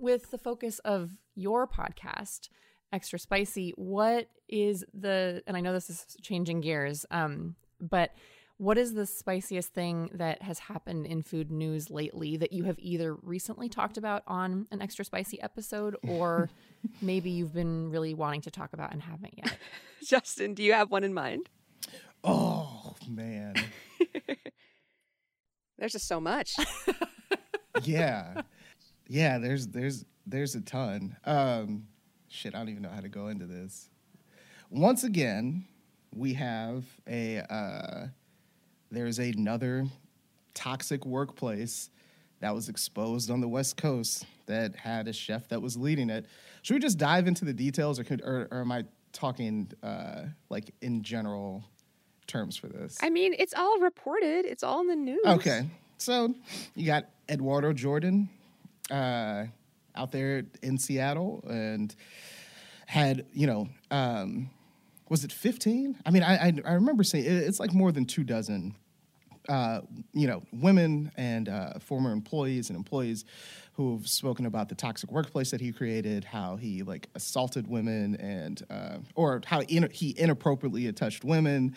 with 0.00 0.30
the 0.30 0.38
focus 0.38 0.78
of 0.80 1.10
your 1.34 1.66
podcast, 1.66 2.48
Extra 2.92 3.18
Spicy, 3.18 3.72
what 3.76 4.28
is 4.48 4.84
the, 4.92 5.42
and 5.46 5.56
I 5.56 5.60
know 5.60 5.72
this 5.72 5.90
is 5.90 6.16
changing 6.22 6.60
gears, 6.60 7.06
um, 7.10 7.54
but 7.80 8.10
what 8.56 8.76
is 8.76 8.92
the 8.92 9.06
spiciest 9.06 9.72
thing 9.72 10.10
that 10.12 10.42
has 10.42 10.58
happened 10.58 11.06
in 11.06 11.22
food 11.22 11.50
news 11.50 11.88
lately 11.88 12.36
that 12.36 12.52
you 12.52 12.64
have 12.64 12.76
either 12.78 13.14
recently 13.14 13.70
talked 13.70 13.96
about 13.96 14.22
on 14.26 14.66
an 14.70 14.82
Extra 14.82 15.02
Spicy 15.02 15.40
episode 15.40 15.96
or 16.06 16.50
maybe 17.00 17.30
you've 17.30 17.54
been 17.54 17.90
really 17.90 18.12
wanting 18.12 18.42
to 18.42 18.50
talk 18.50 18.74
about 18.74 18.92
and 18.92 19.00
haven't 19.00 19.32
yet? 19.38 19.56
Justin, 20.04 20.52
do 20.52 20.62
you 20.62 20.74
have 20.74 20.90
one 20.90 21.04
in 21.04 21.14
mind? 21.14 21.48
Oh, 22.22 22.96
man. 23.08 23.54
There's 25.78 25.92
just 25.92 26.06
so 26.06 26.20
much. 26.20 26.54
yeah. 27.82 28.42
Yeah, 29.10 29.38
there's 29.38 29.66
there's 29.66 30.04
there's 30.24 30.54
a 30.54 30.60
ton. 30.60 31.16
Um, 31.24 31.88
shit, 32.28 32.54
I 32.54 32.58
don't 32.58 32.68
even 32.68 32.82
know 32.82 32.90
how 32.90 33.00
to 33.00 33.08
go 33.08 33.26
into 33.26 33.44
this. 33.44 33.90
Once 34.70 35.02
again, 35.02 35.64
we 36.14 36.34
have 36.34 36.84
a 37.08 37.38
uh, 37.38 38.06
there's 38.92 39.18
another 39.18 39.86
toxic 40.54 41.04
workplace 41.04 41.90
that 42.38 42.54
was 42.54 42.68
exposed 42.68 43.32
on 43.32 43.40
the 43.40 43.48
West 43.48 43.76
Coast 43.76 44.26
that 44.46 44.76
had 44.76 45.08
a 45.08 45.12
chef 45.12 45.48
that 45.48 45.60
was 45.60 45.76
leading 45.76 46.08
it. 46.08 46.26
Should 46.62 46.74
we 46.74 46.80
just 46.80 46.96
dive 46.96 47.26
into 47.26 47.44
the 47.44 47.52
details, 47.52 47.98
or, 47.98 48.04
could, 48.04 48.22
or, 48.22 48.46
or 48.52 48.60
am 48.60 48.70
I 48.70 48.84
talking 49.12 49.72
uh, 49.82 50.22
like 50.50 50.72
in 50.82 51.02
general 51.02 51.64
terms 52.28 52.56
for 52.56 52.68
this? 52.68 52.96
I 53.02 53.10
mean, 53.10 53.34
it's 53.36 53.54
all 53.54 53.80
reported. 53.80 54.46
It's 54.46 54.62
all 54.62 54.82
in 54.82 54.86
the 54.86 54.94
news. 54.94 55.26
Okay, 55.26 55.66
so 55.98 56.32
you 56.76 56.86
got 56.86 57.06
Eduardo 57.28 57.72
Jordan. 57.72 58.28
Uh, 58.90 59.46
out 59.96 60.12
there 60.12 60.44
in 60.62 60.78
Seattle 60.78 61.44
and 61.48 61.94
had, 62.86 63.26
you 63.32 63.46
know, 63.46 63.68
um, 63.90 64.50
was 65.08 65.24
it 65.24 65.32
15? 65.32 65.98
I 66.06 66.10
mean, 66.10 66.22
I, 66.22 66.36
I, 66.36 66.52
I 66.64 66.72
remember 66.72 67.02
saying 67.02 67.24
it's 67.26 67.60
like 67.60 67.72
more 67.72 67.92
than 67.92 68.04
two 68.04 68.24
dozen, 68.24 68.76
uh, 69.48 69.80
you 70.12 70.26
know, 70.26 70.42
women 70.52 71.10
and 71.16 71.48
uh, 71.48 71.78
former 71.80 72.12
employees 72.12 72.70
and 72.70 72.76
employees 72.76 73.24
who 73.74 73.96
have 73.96 74.06
spoken 74.06 74.46
about 74.46 74.68
the 74.68 74.74
toxic 74.74 75.10
workplace 75.10 75.50
that 75.50 75.60
he 75.60 75.72
created, 75.72 76.24
how 76.24 76.56
he 76.56 76.82
like 76.82 77.08
assaulted 77.14 77.66
women 77.66 78.14
and, 78.16 78.62
uh, 78.70 78.98
or 79.14 79.40
how 79.46 79.62
in, 79.62 79.88
he 79.92 80.14
inappropriately 80.16 80.90
touched 80.92 81.24
women 81.24 81.74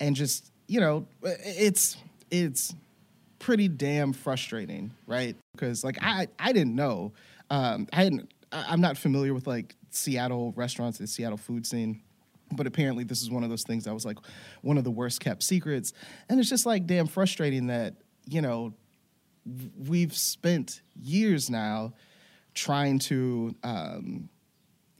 and 0.00 0.16
just, 0.16 0.50
you 0.66 0.80
know, 0.80 1.06
it's, 1.22 1.96
it's 2.30 2.74
pretty 3.42 3.68
damn 3.68 4.12
frustrating, 4.12 4.92
right? 5.06 5.36
Because 5.52 5.84
like 5.84 5.98
I, 6.00 6.28
I 6.38 6.52
didn't 6.52 6.74
know 6.74 7.12
um, 7.52 7.86
I 7.92 8.04
hadn't. 8.04 8.32
I'm 8.50 8.80
not 8.80 8.96
familiar 8.96 9.34
with 9.34 9.46
like 9.46 9.76
Seattle 9.90 10.54
restaurants, 10.56 10.96
the 10.96 11.06
Seattle 11.06 11.36
food 11.36 11.66
scene, 11.66 12.00
but 12.50 12.66
apparently 12.66 13.04
this 13.04 13.20
is 13.20 13.30
one 13.30 13.44
of 13.44 13.50
those 13.50 13.62
things 13.62 13.84
that 13.84 13.92
was 13.92 14.06
like 14.06 14.16
one 14.62 14.78
of 14.78 14.84
the 14.84 14.90
worst 14.90 15.20
kept 15.20 15.42
secrets, 15.42 15.92
and 16.30 16.40
it's 16.40 16.48
just 16.48 16.64
like 16.64 16.86
damn 16.86 17.06
frustrating 17.06 17.66
that 17.66 17.96
you 18.26 18.40
know 18.40 18.72
we've 19.76 20.16
spent 20.16 20.80
years 20.98 21.50
now 21.50 21.92
trying 22.54 22.98
to 23.00 23.54
um, 23.64 24.30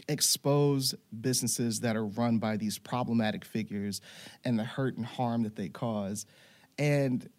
expose 0.08 0.94
businesses 1.22 1.80
that 1.80 1.96
are 1.96 2.06
run 2.06 2.36
by 2.36 2.58
these 2.58 2.76
problematic 2.78 3.46
figures 3.46 4.02
and 4.44 4.58
the 4.58 4.64
hurt 4.64 4.98
and 4.98 5.06
harm 5.06 5.42
that 5.44 5.56
they 5.56 5.70
cause, 5.70 6.26
and 6.78 7.30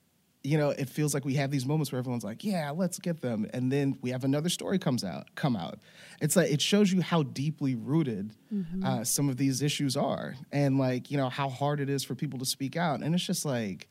you 0.44 0.58
know, 0.58 0.72
it 0.72 0.90
feels 0.90 1.14
like 1.14 1.24
we 1.24 1.36
have 1.36 1.52
these 1.52 1.66
moments 1.66 1.92
where 1.92 2.00
everyone's 2.00 2.24
like, 2.24 2.44
"Yeah, 2.44 2.72
let's 2.72 3.00
get 3.00 3.22
them," 3.22 3.48
and 3.54 3.72
then 3.72 3.98
we 4.02 4.10
have 4.12 4.26
another 4.26 4.50
story 4.50 4.78
comes 4.78 5.04
out, 5.04 5.34
come 5.36 5.56
out. 5.56 5.80
It's 6.22 6.36
like 6.36 6.52
it 6.52 6.62
shows 6.62 6.92
you 6.92 7.02
how 7.02 7.24
deeply 7.24 7.76
rooted 7.76 8.34
mm-hmm. 8.54 8.86
uh, 8.86 9.04
some 9.06 9.30
of 9.30 9.38
these 9.38 9.62
issues 9.62 9.96
are, 9.96 10.36
and 10.52 10.78
like 10.78 11.10
you 11.10 11.18
know 11.18 11.30
how 11.30 11.48
hard 11.48 11.80
it 11.80 11.90
is 11.90 12.04
for 12.04 12.14
people 12.14 12.40
to 12.40 12.46
speak 12.46 12.76
out, 12.76 13.02
and 13.02 13.16
it's 13.16 13.26
just 13.26 13.46
like, 13.46 13.88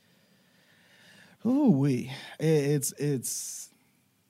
ooh, 1.47 1.71
we, 1.71 2.13
it's 2.39 2.93
it's 2.99 3.71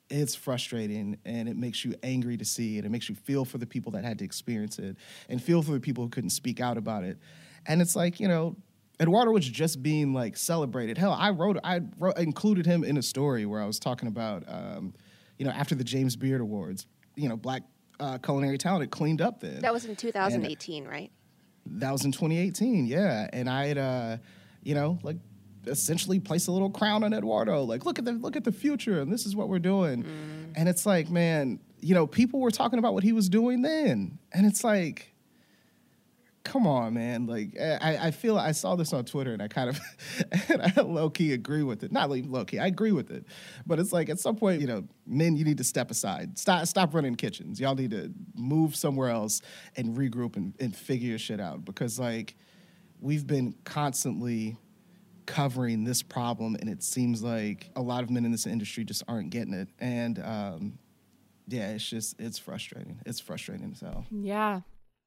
it's 0.09 0.35
frustrating 0.35 1.17
and 1.25 1.49
it 1.49 1.57
makes 1.57 1.83
you 1.83 1.95
angry 2.03 2.37
to 2.37 2.45
see 2.45 2.77
it. 2.77 2.85
It 2.85 2.91
makes 2.91 3.09
you 3.09 3.15
feel 3.15 3.45
for 3.45 3.57
the 3.57 3.65
people 3.65 3.91
that 3.93 4.03
had 4.03 4.19
to 4.19 4.25
experience 4.25 4.77
it 4.77 4.95
and 5.27 5.41
feel 5.41 5.63
for 5.63 5.71
the 5.71 5.79
people 5.79 6.03
who 6.03 6.09
couldn't 6.09 6.29
speak 6.29 6.61
out 6.61 6.77
about 6.77 7.03
it. 7.03 7.17
And 7.65 7.81
it's 7.81 7.95
like, 7.95 8.19
you 8.19 8.27
know, 8.27 8.55
Eduardo 9.03 9.31
was 9.31 9.47
just 9.47 9.83
being 9.83 10.13
like 10.13 10.37
celebrated. 10.37 10.97
Hell, 10.97 11.11
I 11.11 11.29
wrote, 11.31 11.57
I 11.63 11.81
wrote, 11.99 12.17
included 12.17 12.65
him 12.65 12.83
in 12.83 12.97
a 12.97 13.01
story 13.01 13.45
where 13.45 13.61
I 13.61 13.65
was 13.65 13.77
talking 13.77 14.07
about, 14.07 14.43
um, 14.47 14.93
you 15.37 15.45
know, 15.45 15.51
after 15.51 15.75
the 15.75 15.83
James 15.83 16.15
Beard 16.15 16.39
Awards, 16.39 16.87
you 17.15 17.27
know, 17.27 17.35
black 17.35 17.63
uh, 17.99 18.17
culinary 18.19 18.57
talent 18.57 18.83
had 18.83 18.91
cleaned 18.91 19.21
up 19.21 19.41
then. 19.41 19.59
That 19.59 19.73
was 19.73 19.85
in 19.85 19.95
2018, 19.97 20.83
and, 20.83 20.91
right? 20.91 21.11
That 21.65 21.91
was 21.91 22.05
in 22.05 22.13
2018, 22.13 22.85
yeah. 22.85 23.29
And 23.33 23.49
I 23.49 23.65
had, 23.67 23.77
uh, 23.77 24.17
you 24.63 24.73
know, 24.73 24.99
like 25.03 25.17
essentially 25.67 26.19
placed 26.19 26.47
a 26.47 26.51
little 26.51 26.69
crown 26.69 27.03
on 27.03 27.13
Eduardo. 27.13 27.63
Like, 27.63 27.85
look 27.85 27.99
at 27.99 28.05
the 28.05 28.13
look 28.13 28.37
at 28.37 28.45
the 28.45 28.51
future, 28.53 29.01
and 29.01 29.11
this 29.11 29.25
is 29.25 29.35
what 29.35 29.49
we're 29.49 29.59
doing. 29.59 30.03
Mm. 30.03 30.53
And 30.55 30.69
it's 30.69 30.85
like, 30.85 31.09
man, 31.09 31.59
you 31.81 31.93
know, 31.93 32.07
people 32.07 32.39
were 32.39 32.51
talking 32.51 32.79
about 32.79 32.93
what 32.93 33.03
he 33.03 33.11
was 33.11 33.27
doing 33.27 33.63
then, 33.63 34.17
and 34.31 34.45
it's 34.45 34.63
like 34.63 35.12
come 36.43 36.67
on, 36.67 36.93
man. 36.93 37.25
Like, 37.25 37.57
I, 37.59 37.97
I 38.07 38.11
feel 38.11 38.37
I 38.37 38.51
saw 38.51 38.75
this 38.75 38.93
on 38.93 39.05
Twitter 39.05 39.33
and 39.33 39.41
I 39.41 39.47
kind 39.47 39.69
of, 39.69 39.79
and 40.49 40.61
I 40.61 40.81
low 40.81 41.09
key 41.09 41.33
agree 41.33 41.63
with 41.63 41.83
it. 41.83 41.91
Not 41.91 42.09
low 42.09 42.45
key, 42.45 42.59
I 42.59 42.67
agree 42.67 42.91
with 42.91 43.11
it. 43.11 43.25
But 43.65 43.79
it's 43.79 43.93
like 43.93 44.09
at 44.09 44.19
some 44.19 44.35
point, 44.35 44.61
you 44.61 44.67
know, 44.67 44.85
men, 45.07 45.35
you 45.35 45.45
need 45.45 45.57
to 45.57 45.63
step 45.63 45.89
aside. 45.89 46.37
Stop, 46.37 46.65
stop 46.67 46.93
running 46.93 47.15
kitchens. 47.15 47.59
Y'all 47.59 47.75
need 47.75 47.91
to 47.91 48.13
move 48.35 48.75
somewhere 48.75 49.09
else 49.09 49.41
and 49.75 49.95
regroup 49.97 50.35
and, 50.35 50.53
and 50.59 50.75
figure 50.75 51.09
your 51.09 51.19
shit 51.19 51.39
out 51.39 51.63
because, 51.65 51.99
like, 51.99 52.35
we've 52.99 53.25
been 53.25 53.55
constantly 53.63 54.57
covering 55.25 55.85
this 55.85 56.03
problem 56.03 56.55
and 56.59 56.69
it 56.69 56.83
seems 56.83 57.23
like 57.23 57.69
a 57.77 57.81
lot 57.81 58.03
of 58.03 58.09
men 58.09 58.25
in 58.25 58.31
this 58.31 58.45
industry 58.45 58.83
just 58.83 59.03
aren't 59.07 59.29
getting 59.29 59.53
it. 59.53 59.69
And, 59.79 60.19
um, 60.19 60.79
yeah, 61.47 61.71
it's 61.71 61.89
just 61.89 62.19
it's 62.19 62.37
frustrating. 62.37 62.99
It's 63.05 63.19
frustrating 63.19 63.71
as 63.71 63.81
hell. 63.81 64.05
Yeah, 64.11 64.61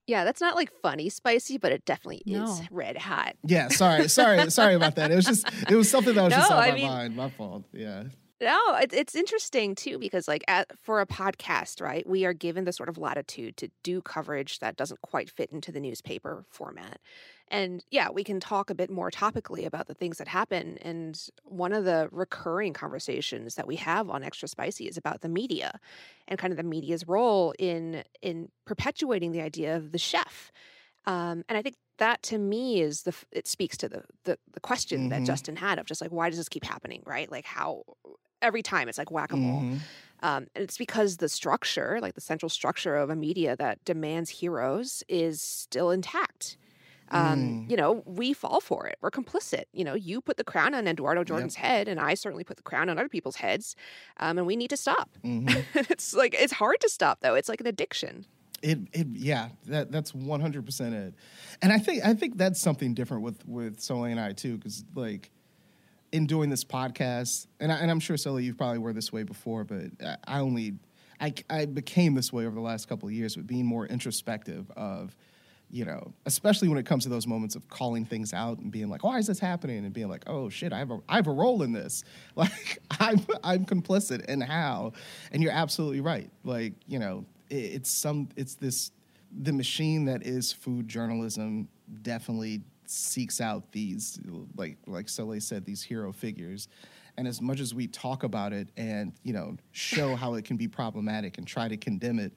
yeah, 0.06 0.24
that's 0.24 0.40
not 0.40 0.54
like 0.54 0.70
funny 0.82 1.08
spicy, 1.08 1.58
but 1.58 1.72
it 1.72 1.84
definitely 1.84 2.22
no. 2.26 2.44
is 2.44 2.62
red 2.70 2.96
hot. 2.96 3.34
Yeah, 3.44 3.68
sorry, 3.68 4.08
sorry, 4.08 4.50
sorry 4.50 4.74
about 4.74 4.96
that. 4.96 5.10
It 5.10 5.16
was 5.16 5.24
just 5.24 5.48
it 5.68 5.74
was 5.74 5.90
something 5.90 6.14
that 6.14 6.22
was 6.22 6.30
no, 6.30 6.36
just 6.36 6.50
on 6.50 6.58
I 6.58 6.68
my 6.70 6.74
mean, 6.74 6.86
mind. 6.86 7.16
My 7.16 7.30
fault. 7.30 7.64
Yeah. 7.72 8.04
No, 8.40 8.58
it's 8.80 9.14
interesting 9.14 9.74
too 9.74 9.98
because 9.98 10.28
like 10.28 10.44
at, 10.46 10.70
for 10.78 11.00
a 11.00 11.06
podcast, 11.06 11.80
right, 11.80 12.06
we 12.06 12.26
are 12.26 12.34
given 12.34 12.64
the 12.64 12.72
sort 12.72 12.90
of 12.90 12.98
latitude 12.98 13.56
to 13.56 13.70
do 13.82 14.02
coverage 14.02 14.58
that 14.58 14.76
doesn't 14.76 15.00
quite 15.00 15.30
fit 15.30 15.50
into 15.50 15.72
the 15.72 15.80
newspaper 15.80 16.44
format. 16.50 17.00
And 17.48 17.84
yeah, 17.90 18.10
we 18.10 18.24
can 18.24 18.40
talk 18.40 18.70
a 18.70 18.74
bit 18.74 18.90
more 18.90 19.10
topically 19.10 19.66
about 19.66 19.86
the 19.86 19.94
things 19.94 20.18
that 20.18 20.26
happen. 20.26 20.78
And 20.82 21.20
one 21.44 21.72
of 21.72 21.84
the 21.84 22.08
recurring 22.10 22.72
conversations 22.72 23.54
that 23.54 23.66
we 23.66 23.76
have 23.76 24.10
on 24.10 24.24
Extra 24.24 24.48
Spicy 24.48 24.88
is 24.88 24.96
about 24.96 25.20
the 25.20 25.28
media 25.28 25.78
and 26.26 26.38
kind 26.38 26.52
of 26.52 26.56
the 26.56 26.64
media's 26.64 27.06
role 27.06 27.54
in 27.58 28.02
in 28.20 28.50
perpetuating 28.64 29.32
the 29.32 29.40
idea 29.40 29.76
of 29.76 29.92
the 29.92 29.98
chef. 29.98 30.50
Um, 31.04 31.44
and 31.48 31.56
I 31.56 31.62
think 31.62 31.76
that 31.98 32.22
to 32.24 32.38
me 32.38 32.80
is 32.80 33.02
the 33.02 33.14
it 33.30 33.46
speaks 33.46 33.76
to 33.78 33.88
the 33.88 34.02
the, 34.24 34.38
the 34.52 34.60
question 34.60 35.02
mm-hmm. 35.02 35.08
that 35.10 35.22
Justin 35.22 35.54
had 35.54 35.78
of 35.78 35.86
just 35.86 36.00
like 36.00 36.10
why 36.10 36.28
does 36.28 36.38
this 36.38 36.48
keep 36.48 36.64
happening, 36.64 37.02
right? 37.06 37.30
Like 37.30 37.44
how 37.44 37.84
every 38.42 38.62
time 38.62 38.88
it's 38.88 38.98
like 38.98 39.12
whack 39.12 39.32
a 39.32 39.36
mole. 39.36 39.60
Mm-hmm. 39.60 39.76
Um, 40.22 40.46
and 40.54 40.64
it's 40.64 40.78
because 40.78 41.18
the 41.18 41.28
structure, 41.28 41.98
like 42.00 42.14
the 42.14 42.20
central 42.20 42.48
structure 42.48 42.96
of 42.96 43.10
a 43.10 43.16
media 43.16 43.54
that 43.56 43.84
demands 43.84 44.30
heroes, 44.30 45.04
is 45.08 45.40
still 45.40 45.90
intact 45.90 46.56
um, 47.10 47.38
mm. 47.66 47.70
you 47.70 47.76
know, 47.76 48.02
we 48.04 48.32
fall 48.32 48.60
for 48.60 48.86
it. 48.86 48.98
We're 49.00 49.10
complicit. 49.10 49.64
You 49.72 49.84
know, 49.84 49.94
you 49.94 50.20
put 50.20 50.36
the 50.36 50.44
crown 50.44 50.74
on 50.74 50.88
Eduardo 50.88 51.24
Jordan's 51.24 51.56
yep. 51.56 51.64
head, 51.64 51.88
and 51.88 52.00
I 52.00 52.14
certainly 52.14 52.44
put 52.44 52.56
the 52.56 52.62
crown 52.62 52.88
on 52.88 52.98
other 52.98 53.08
people's 53.08 53.36
heads, 53.36 53.76
um, 54.18 54.38
and 54.38 54.46
we 54.46 54.56
need 54.56 54.70
to 54.70 54.76
stop. 54.76 55.10
Mm-hmm. 55.24 55.56
it's 55.90 56.14
like 56.14 56.34
it's 56.38 56.54
hard 56.54 56.80
to 56.80 56.88
stop, 56.88 57.20
though. 57.20 57.34
It's 57.34 57.48
like 57.48 57.60
an 57.60 57.66
addiction. 57.66 58.26
It, 58.62 58.78
it, 58.92 59.06
yeah, 59.12 59.50
that 59.66 59.92
that's 59.92 60.14
one 60.14 60.40
hundred 60.40 60.64
percent 60.64 60.94
it, 60.94 61.14
and 61.62 61.72
I 61.72 61.78
think 61.78 62.04
I 62.04 62.14
think 62.14 62.38
that's 62.38 62.60
something 62.60 62.94
different 62.94 63.22
with 63.22 63.46
with 63.46 63.80
Soleil 63.80 64.10
and 64.10 64.20
I 64.20 64.32
too, 64.32 64.56
because 64.56 64.84
like 64.94 65.30
in 66.12 66.26
doing 66.26 66.50
this 66.50 66.64
podcast, 66.64 67.46
and 67.60 67.70
I, 67.70 67.76
and 67.76 67.90
I'm 67.90 68.00
sure 68.00 68.16
Soleil 68.16 68.40
you 68.40 68.54
probably 68.54 68.78
were 68.78 68.92
this 68.92 69.12
way 69.12 69.22
before, 69.22 69.64
but 69.64 69.90
I 70.26 70.40
only 70.40 70.74
I, 71.20 71.34
I 71.48 71.66
became 71.66 72.14
this 72.14 72.32
way 72.32 72.46
over 72.46 72.54
the 72.54 72.60
last 72.60 72.88
couple 72.88 73.08
of 73.08 73.14
years 73.14 73.36
with 73.36 73.46
being 73.46 73.66
more 73.66 73.86
introspective 73.86 74.70
of 74.76 75.14
you 75.70 75.84
know, 75.84 76.12
especially 76.26 76.68
when 76.68 76.78
it 76.78 76.86
comes 76.86 77.04
to 77.04 77.08
those 77.08 77.26
moments 77.26 77.56
of 77.56 77.68
calling 77.68 78.04
things 78.04 78.32
out 78.32 78.58
and 78.58 78.70
being 78.70 78.88
like, 78.88 79.02
"Why 79.02 79.18
is 79.18 79.26
this 79.26 79.40
happening?" 79.40 79.84
and 79.84 79.92
being 79.92 80.08
like, 80.08 80.24
"Oh 80.26 80.48
shit, 80.48 80.72
I 80.72 80.78
have 80.78 80.90
a 80.90 81.00
I 81.08 81.16
have 81.16 81.26
a 81.26 81.32
role 81.32 81.62
in 81.62 81.72
this. 81.72 82.04
Like 82.36 82.78
I'm 83.00 83.26
I'm 83.42 83.64
complicit 83.64 84.24
and 84.28 84.42
how." 84.42 84.92
And 85.32 85.42
you're 85.42 85.52
absolutely 85.52 86.00
right. 86.00 86.30
Like 86.44 86.74
you 86.86 86.98
know, 86.98 87.24
it, 87.50 87.56
it's 87.56 87.90
some 87.90 88.28
it's 88.36 88.54
this 88.54 88.92
the 89.32 89.52
machine 89.52 90.04
that 90.04 90.24
is 90.24 90.52
food 90.52 90.88
journalism 90.88 91.68
definitely 92.02 92.62
seeks 92.86 93.40
out 93.40 93.72
these 93.72 94.20
like 94.56 94.76
like 94.86 95.08
Soleil 95.08 95.40
said 95.40 95.64
these 95.64 95.82
hero 95.82 96.12
figures. 96.12 96.68
And 97.18 97.26
as 97.26 97.40
much 97.40 97.60
as 97.60 97.74
we 97.74 97.86
talk 97.86 98.24
about 98.24 98.52
it 98.52 98.68
and 98.76 99.12
you 99.24 99.32
know 99.32 99.56
show 99.72 100.14
how 100.14 100.34
it 100.34 100.44
can 100.44 100.56
be 100.56 100.68
problematic 100.68 101.38
and 101.38 101.46
try 101.46 101.66
to 101.66 101.76
condemn 101.76 102.18
it, 102.18 102.32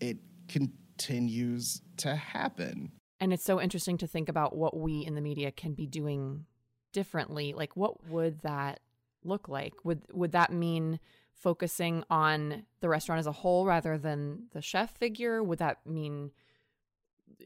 it 0.00 0.16
can 0.48 0.72
continues 0.96 1.82
to 1.98 2.16
happen. 2.16 2.92
And 3.20 3.32
it's 3.32 3.44
so 3.44 3.60
interesting 3.60 3.98
to 3.98 4.06
think 4.06 4.28
about 4.28 4.56
what 4.56 4.76
we 4.76 5.04
in 5.04 5.14
the 5.14 5.20
media 5.20 5.50
can 5.50 5.74
be 5.74 5.86
doing 5.86 6.46
differently. 6.92 7.52
Like 7.52 7.76
what 7.76 8.08
would 8.08 8.40
that 8.42 8.80
look 9.24 9.48
like? 9.48 9.72
Would 9.84 10.02
would 10.12 10.32
that 10.32 10.52
mean 10.52 11.00
focusing 11.32 12.04
on 12.10 12.64
the 12.80 12.88
restaurant 12.88 13.18
as 13.18 13.26
a 13.26 13.32
whole 13.32 13.66
rather 13.66 13.98
than 13.98 14.44
the 14.52 14.60
chef 14.62 14.96
figure? 14.96 15.42
Would 15.42 15.58
that 15.58 15.78
mean 15.86 16.30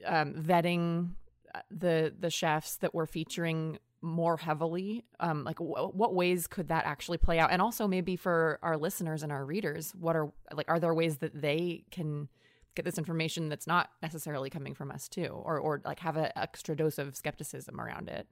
um, 0.05 0.35
vetting 0.35 1.11
uh, 1.55 1.61
the 1.71 2.15
the 2.19 2.31
chefs 2.31 2.77
that 2.77 2.95
we're 2.95 3.07
featuring 3.07 3.79
more 4.01 4.37
heavily 4.37 5.05
um 5.19 5.43
like 5.43 5.57
w- 5.57 5.89
what 5.89 6.15
ways 6.15 6.47
could 6.47 6.69
that 6.69 6.85
actually 6.85 7.19
play 7.19 7.41
out 7.41 7.51
and 7.51 7.61
also 7.61 7.89
maybe 7.89 8.15
for 8.15 8.61
our 8.63 8.77
listeners 8.77 9.25
and 9.25 9.33
our 9.33 9.45
readers 9.45 9.93
what 9.99 10.15
are 10.15 10.31
like 10.53 10.67
are 10.69 10.79
there 10.79 10.95
ways 10.95 11.17
that 11.17 11.41
they 11.41 11.83
can 11.91 12.29
get 12.79 12.85
this 12.85 12.97
information 12.97 13.49
that's 13.49 13.67
not 13.67 13.91
necessarily 14.03 14.49
coming 14.49 14.73
from 14.73 14.93
us 14.93 15.09
too 15.09 15.27
or 15.27 15.59
or 15.59 15.83
like 15.85 15.99
have 15.99 16.17
an 16.17 16.31
extra 16.37 16.77
dose 16.77 16.97
of 16.97 17.17
skepticism 17.17 17.81
around 17.81 18.09
it 18.09 18.29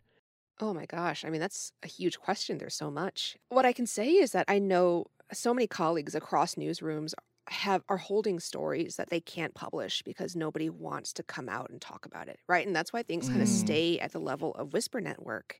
oh 0.61 0.72
my 0.72 0.87
gosh 0.87 1.24
i 1.24 1.30
mean 1.30 1.40
that's 1.40 1.72
a 1.82 1.88
huge 1.88 2.16
question 2.20 2.56
there's 2.59 2.72
so 2.76 2.88
much 2.88 3.37
what 3.48 3.66
i 3.66 3.72
can 3.72 3.88
say 3.88 4.09
is 4.09 4.30
that 4.30 4.44
i 4.46 4.56
know 4.56 5.04
so 5.32 5.52
many 5.52 5.66
colleagues 5.66 6.14
across 6.14 6.54
newsrooms 6.54 7.12
have 7.48 7.82
are 7.88 7.96
holding 7.96 8.38
stories 8.38 8.94
that 8.94 9.11
they 9.11 9.20
can't 9.20 9.54
publish 9.54 10.00
because 10.04 10.37
nobody 10.37 10.70
wants 10.70 11.12
to 11.12 11.24
come 11.24 11.48
out 11.48 11.68
and 11.68 11.80
talk 11.80 12.06
about 12.06 12.28
it 12.28 12.38
right 12.46 12.68
and 12.68 12.76
that's 12.76 12.92
why 12.92 13.02
things 13.02 13.26
mm. 13.26 13.30
kind 13.30 13.42
of 13.42 13.48
stay 13.48 13.98
at 13.98 14.12
the 14.12 14.20
level 14.20 14.54
of 14.54 14.72
whisper 14.72 15.00
network 15.00 15.59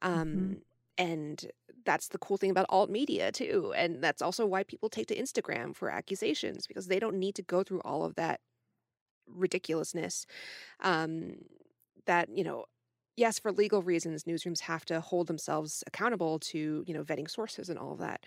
um, 0.00 0.26
mm-hmm. 0.26 0.52
And 0.98 1.46
that's 1.84 2.08
the 2.08 2.18
cool 2.18 2.36
thing 2.36 2.50
about 2.50 2.66
alt 2.68 2.90
media 2.90 3.32
too 3.32 3.72
and 3.76 4.02
that's 4.02 4.22
also 4.22 4.46
why 4.46 4.62
people 4.62 4.88
take 4.88 5.06
to 5.06 5.16
instagram 5.16 5.74
for 5.74 5.90
accusations 5.90 6.66
because 6.66 6.86
they 6.86 6.98
don't 6.98 7.16
need 7.16 7.34
to 7.34 7.42
go 7.42 7.62
through 7.62 7.80
all 7.80 8.04
of 8.04 8.14
that 8.14 8.40
ridiculousness 9.26 10.26
um, 10.80 11.36
that 12.06 12.28
you 12.36 12.44
know 12.44 12.64
yes 13.16 13.38
for 13.38 13.52
legal 13.52 13.82
reasons 13.82 14.24
newsrooms 14.24 14.60
have 14.60 14.84
to 14.84 15.00
hold 15.00 15.26
themselves 15.26 15.84
accountable 15.86 16.38
to 16.38 16.84
you 16.86 16.94
know 16.94 17.04
vetting 17.04 17.30
sources 17.30 17.68
and 17.68 17.78
all 17.78 17.92
of 17.92 17.98
that 17.98 18.24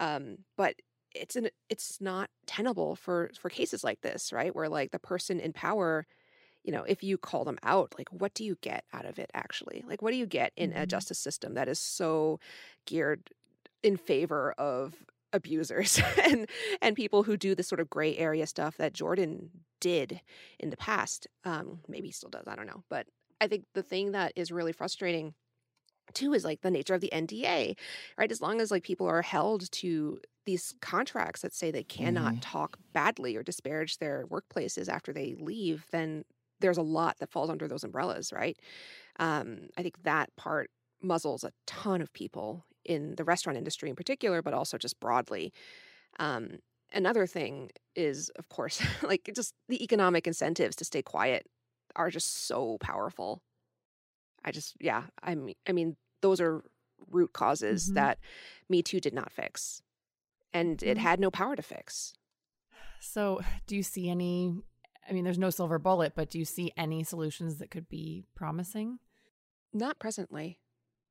um, 0.00 0.38
but 0.56 0.74
it's 1.14 1.36
an 1.36 1.48
it's 1.68 2.00
not 2.00 2.28
tenable 2.46 2.94
for 2.96 3.30
for 3.38 3.48
cases 3.48 3.82
like 3.82 4.00
this 4.02 4.32
right 4.32 4.54
where 4.54 4.68
like 4.68 4.90
the 4.90 4.98
person 4.98 5.40
in 5.40 5.52
power 5.52 6.06
you 6.66 6.72
know, 6.72 6.82
if 6.82 7.02
you 7.02 7.16
call 7.16 7.44
them 7.44 7.58
out, 7.62 7.94
like 7.96 8.08
what 8.10 8.34
do 8.34 8.44
you 8.44 8.58
get 8.60 8.84
out 8.92 9.06
of 9.06 9.18
it 9.18 9.30
actually? 9.32 9.84
Like 9.88 10.02
what 10.02 10.10
do 10.10 10.16
you 10.16 10.26
get 10.26 10.52
in 10.56 10.70
mm-hmm. 10.70 10.82
a 10.82 10.86
justice 10.86 11.18
system 11.18 11.54
that 11.54 11.68
is 11.68 11.78
so 11.78 12.40
geared 12.86 13.30
in 13.82 13.96
favor 13.96 14.52
of 14.58 14.94
abusers 15.32 16.00
and 16.24 16.48
and 16.82 16.96
people 16.96 17.22
who 17.22 17.36
do 17.36 17.54
this 17.54 17.68
sort 17.68 17.80
of 17.80 17.88
gray 17.88 18.16
area 18.16 18.46
stuff 18.46 18.76
that 18.78 18.92
Jordan 18.92 19.50
did 19.80 20.20
in 20.58 20.70
the 20.70 20.76
past. 20.76 21.28
Um, 21.44 21.80
maybe 21.88 22.08
he 22.08 22.12
still 22.12 22.30
does, 22.30 22.48
I 22.48 22.56
don't 22.56 22.66
know. 22.66 22.82
But 22.90 23.06
I 23.40 23.46
think 23.46 23.64
the 23.74 23.82
thing 23.82 24.12
that 24.12 24.32
is 24.34 24.50
really 24.50 24.72
frustrating 24.72 25.34
too 26.14 26.32
is 26.34 26.44
like 26.44 26.62
the 26.62 26.70
nature 26.70 26.94
of 26.94 27.00
the 27.00 27.12
NDA, 27.12 27.76
right? 28.18 28.32
As 28.32 28.40
long 28.40 28.60
as 28.60 28.72
like 28.72 28.82
people 28.82 29.06
are 29.06 29.22
held 29.22 29.70
to 29.72 30.18
these 30.46 30.74
contracts 30.80 31.42
that 31.42 31.54
say 31.54 31.70
they 31.70 31.84
cannot 31.84 32.32
mm-hmm. 32.32 32.40
talk 32.40 32.78
badly 32.92 33.36
or 33.36 33.42
disparage 33.42 33.98
their 33.98 34.26
workplaces 34.28 34.88
after 34.88 35.12
they 35.12 35.36
leave, 35.38 35.86
then 35.90 36.24
there's 36.60 36.78
a 36.78 36.82
lot 36.82 37.18
that 37.18 37.30
falls 37.30 37.50
under 37.50 37.68
those 37.68 37.84
umbrellas, 37.84 38.32
right? 38.32 38.58
Um, 39.18 39.68
I 39.76 39.82
think 39.82 40.02
that 40.02 40.34
part 40.36 40.70
muzzles 41.02 41.44
a 41.44 41.52
ton 41.66 42.00
of 42.00 42.12
people 42.12 42.64
in 42.84 43.14
the 43.16 43.24
restaurant 43.24 43.58
industry 43.58 43.90
in 43.90 43.96
particular, 43.96 44.42
but 44.42 44.54
also 44.54 44.78
just 44.78 44.98
broadly. 45.00 45.52
Um, 46.18 46.58
another 46.92 47.26
thing 47.26 47.70
is, 47.94 48.30
of 48.38 48.48
course, 48.48 48.82
like 49.02 49.30
just 49.34 49.54
the 49.68 49.82
economic 49.82 50.26
incentives 50.26 50.76
to 50.76 50.84
stay 50.84 51.02
quiet 51.02 51.46
are 51.94 52.10
just 52.10 52.46
so 52.46 52.78
powerful. 52.80 53.42
I 54.44 54.52
just, 54.52 54.76
yeah, 54.80 55.04
I 55.22 55.34
mean, 55.34 55.56
I 55.68 55.72
mean, 55.72 55.96
those 56.22 56.40
are 56.40 56.62
root 57.10 57.32
causes 57.32 57.86
mm-hmm. 57.86 57.94
that 57.94 58.18
Me 58.68 58.82
Too 58.82 59.00
did 59.00 59.14
not 59.14 59.32
fix, 59.32 59.82
and 60.52 60.78
mm-hmm. 60.78 60.88
it 60.88 60.98
had 60.98 61.20
no 61.20 61.30
power 61.30 61.56
to 61.56 61.62
fix. 61.62 62.14
So, 63.00 63.40
do 63.66 63.76
you 63.76 63.82
see 63.82 64.08
any 64.08 64.54
I 65.08 65.12
mean, 65.12 65.24
there's 65.24 65.38
no 65.38 65.50
silver 65.50 65.78
bullet, 65.78 66.14
but 66.14 66.30
do 66.30 66.38
you 66.38 66.44
see 66.44 66.72
any 66.76 67.04
solutions 67.04 67.58
that 67.58 67.70
could 67.70 67.88
be 67.88 68.24
promising? 68.34 68.98
Not 69.72 69.98
presently. 69.98 70.58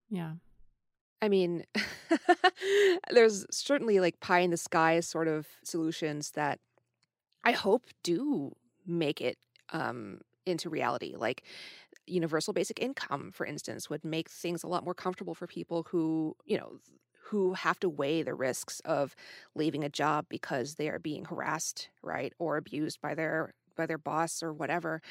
Yeah. 0.10 0.34
I 1.22 1.30
mean, 1.30 1.64
there's 3.12 3.46
certainly 3.52 4.00
like 4.00 4.20
pie 4.20 4.40
in 4.40 4.52
the 4.52 4.58
sky 4.58 5.00
sort 5.00 5.28
of 5.28 5.48
solutions 5.64 6.32
that 6.32 6.60
I 7.44 7.52
hope 7.52 7.86
do 8.04 8.56
make 8.86 9.22
it 9.22 9.38
um, 9.72 10.20
into 10.46 10.70
reality. 10.70 11.16
Like 11.18 11.44
universal 12.06 12.54
basic 12.54 12.80
income, 12.80 13.32
for 13.34 13.46
instance, 13.46 13.90
would 13.90 14.04
make 14.04 14.30
things 14.30 14.64
a 14.64 14.68
lot 14.68 14.84
more 14.84 14.94
comfortable 14.94 15.34
for 15.36 15.48
people 15.48 15.88
who, 15.90 16.36
you 16.46 16.58
know, 16.58 16.80
who 17.30 17.54
have 17.54 17.80
to 17.80 17.90
weigh 17.90 18.22
the 18.22 18.36
risks 18.36 18.80
of 18.82 19.16
leaving 19.56 19.84
a 19.84 19.90
job 19.90 20.26
because 20.30 20.76
they 20.76 20.90
are 20.90 21.00
being 21.00 21.26
harassed, 21.26 21.90
right, 22.04 22.34
or 22.38 22.58
abused 22.58 23.02
by 23.02 23.16
their 23.16 23.56
by 23.76 23.86
their 23.86 23.98
boss 23.98 24.42
or 24.42 24.54
whatever 24.54 25.02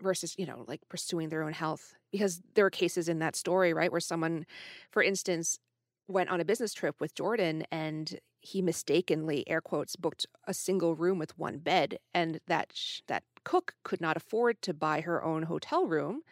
versus 0.00 0.34
you 0.38 0.46
know 0.46 0.64
like 0.66 0.80
pursuing 0.88 1.28
their 1.28 1.42
own 1.42 1.52
health 1.52 1.94
because 2.12 2.40
there 2.54 2.64
are 2.64 2.70
cases 2.70 3.08
in 3.08 3.18
that 3.18 3.36
story 3.36 3.72
right 3.72 3.90
where 3.90 4.00
someone 4.00 4.46
for 4.90 5.02
instance 5.02 5.58
went 6.06 6.30
on 6.30 6.40
a 6.40 6.44
business 6.44 6.72
trip 6.72 7.00
with 7.00 7.14
jordan 7.14 7.64
and 7.72 8.20
he 8.40 8.62
mistakenly 8.62 9.48
air 9.48 9.60
quotes 9.60 9.96
booked 9.96 10.26
a 10.46 10.54
single 10.54 10.94
room 10.94 11.18
with 11.18 11.36
one 11.36 11.58
bed 11.58 11.98
and 12.14 12.38
that 12.46 12.70
sh- 12.72 13.00
that 13.08 13.24
cook 13.44 13.74
could 13.82 14.00
not 14.00 14.16
afford 14.16 14.60
to 14.62 14.72
buy 14.72 15.00
her 15.00 15.22
own 15.24 15.44
hotel 15.44 15.86
room 15.86 16.22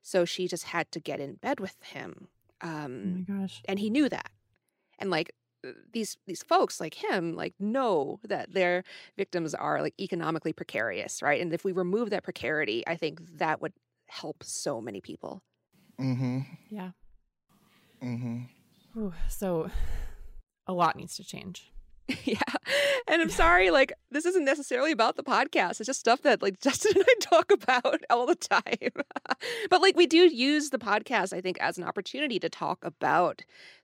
so 0.00 0.24
she 0.24 0.46
just 0.46 0.64
had 0.64 0.90
to 0.92 1.00
get 1.00 1.18
in 1.18 1.34
bed 1.34 1.58
with 1.58 1.74
him 1.82 2.28
um, 2.60 3.24
oh 3.30 3.34
my 3.34 3.40
gosh. 3.40 3.62
and 3.66 3.78
he 3.78 3.90
knew 3.90 4.08
that. 4.08 4.30
And 4.98 5.10
like 5.10 5.32
these 5.92 6.16
these 6.26 6.42
folks 6.42 6.80
like 6.80 6.94
him 6.94 7.34
like 7.34 7.54
know 7.58 8.20
that 8.24 8.52
their 8.52 8.84
victims 9.16 9.54
are 9.54 9.82
like 9.82 9.94
economically 10.00 10.52
precarious 10.52 11.22
right? 11.22 11.40
And 11.40 11.52
if 11.52 11.64
we 11.64 11.72
remove 11.72 12.10
that 12.10 12.22
precarity 12.22 12.84
i 12.86 12.96
think 12.96 13.20
that 13.38 13.60
would 13.60 13.72
help 14.08 14.42
so 14.42 14.80
many 14.80 15.00
people. 15.00 15.42
Mm-hmm. 16.00 16.40
Yeah. 16.70 16.90
Mm-hmm. 18.02 18.98
Ooh, 18.98 19.12
so 19.28 19.70
a 20.66 20.72
lot 20.72 20.96
needs 20.96 21.16
to 21.16 21.24
change. 21.24 21.72
Yeah 22.24 22.40
and 23.08 23.22
i'm 23.22 23.30
sorry 23.30 23.70
like 23.70 23.92
this 24.10 24.24
isn't 24.26 24.44
necessarily 24.44 24.92
about 24.92 25.16
the 25.16 25.22
podcast 25.22 25.80
it's 25.80 25.86
just 25.86 26.00
stuff 26.00 26.22
that 26.22 26.42
like 26.42 26.60
justin 26.62 26.92
and 26.94 27.04
i 27.06 27.14
talk 27.20 27.50
about 27.50 28.00
all 28.10 28.26
the 28.26 28.34
time. 28.34 28.64
But 29.70 29.82
like 29.82 29.96
we 29.96 30.06
do 30.06 30.18
use 30.34 30.70
the 30.70 30.78
podcast 30.78 31.32
i 31.32 31.40
think 31.40 31.58
as 31.60 31.78
an 31.78 31.84
opportunity 31.84 32.38
to 32.40 32.48
talk 32.48 32.78
about 32.82 33.42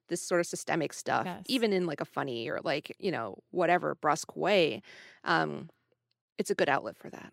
this 0.08 0.22
sort 0.22 0.40
of 0.40 0.46
systemic 0.46 0.92
stuff, 0.92 1.26
yes. 1.26 1.42
even 1.46 1.72
in 1.72 1.86
like 1.86 2.00
a 2.00 2.04
funny 2.04 2.48
or 2.48 2.60
like, 2.62 2.94
you 2.98 3.10
know, 3.10 3.38
whatever 3.50 3.94
brusque 3.94 4.36
way. 4.36 4.82
Um, 5.24 5.70
it's 6.38 6.50
a 6.50 6.54
good 6.54 6.68
outlet 6.68 6.96
for 6.96 7.10
that. 7.10 7.32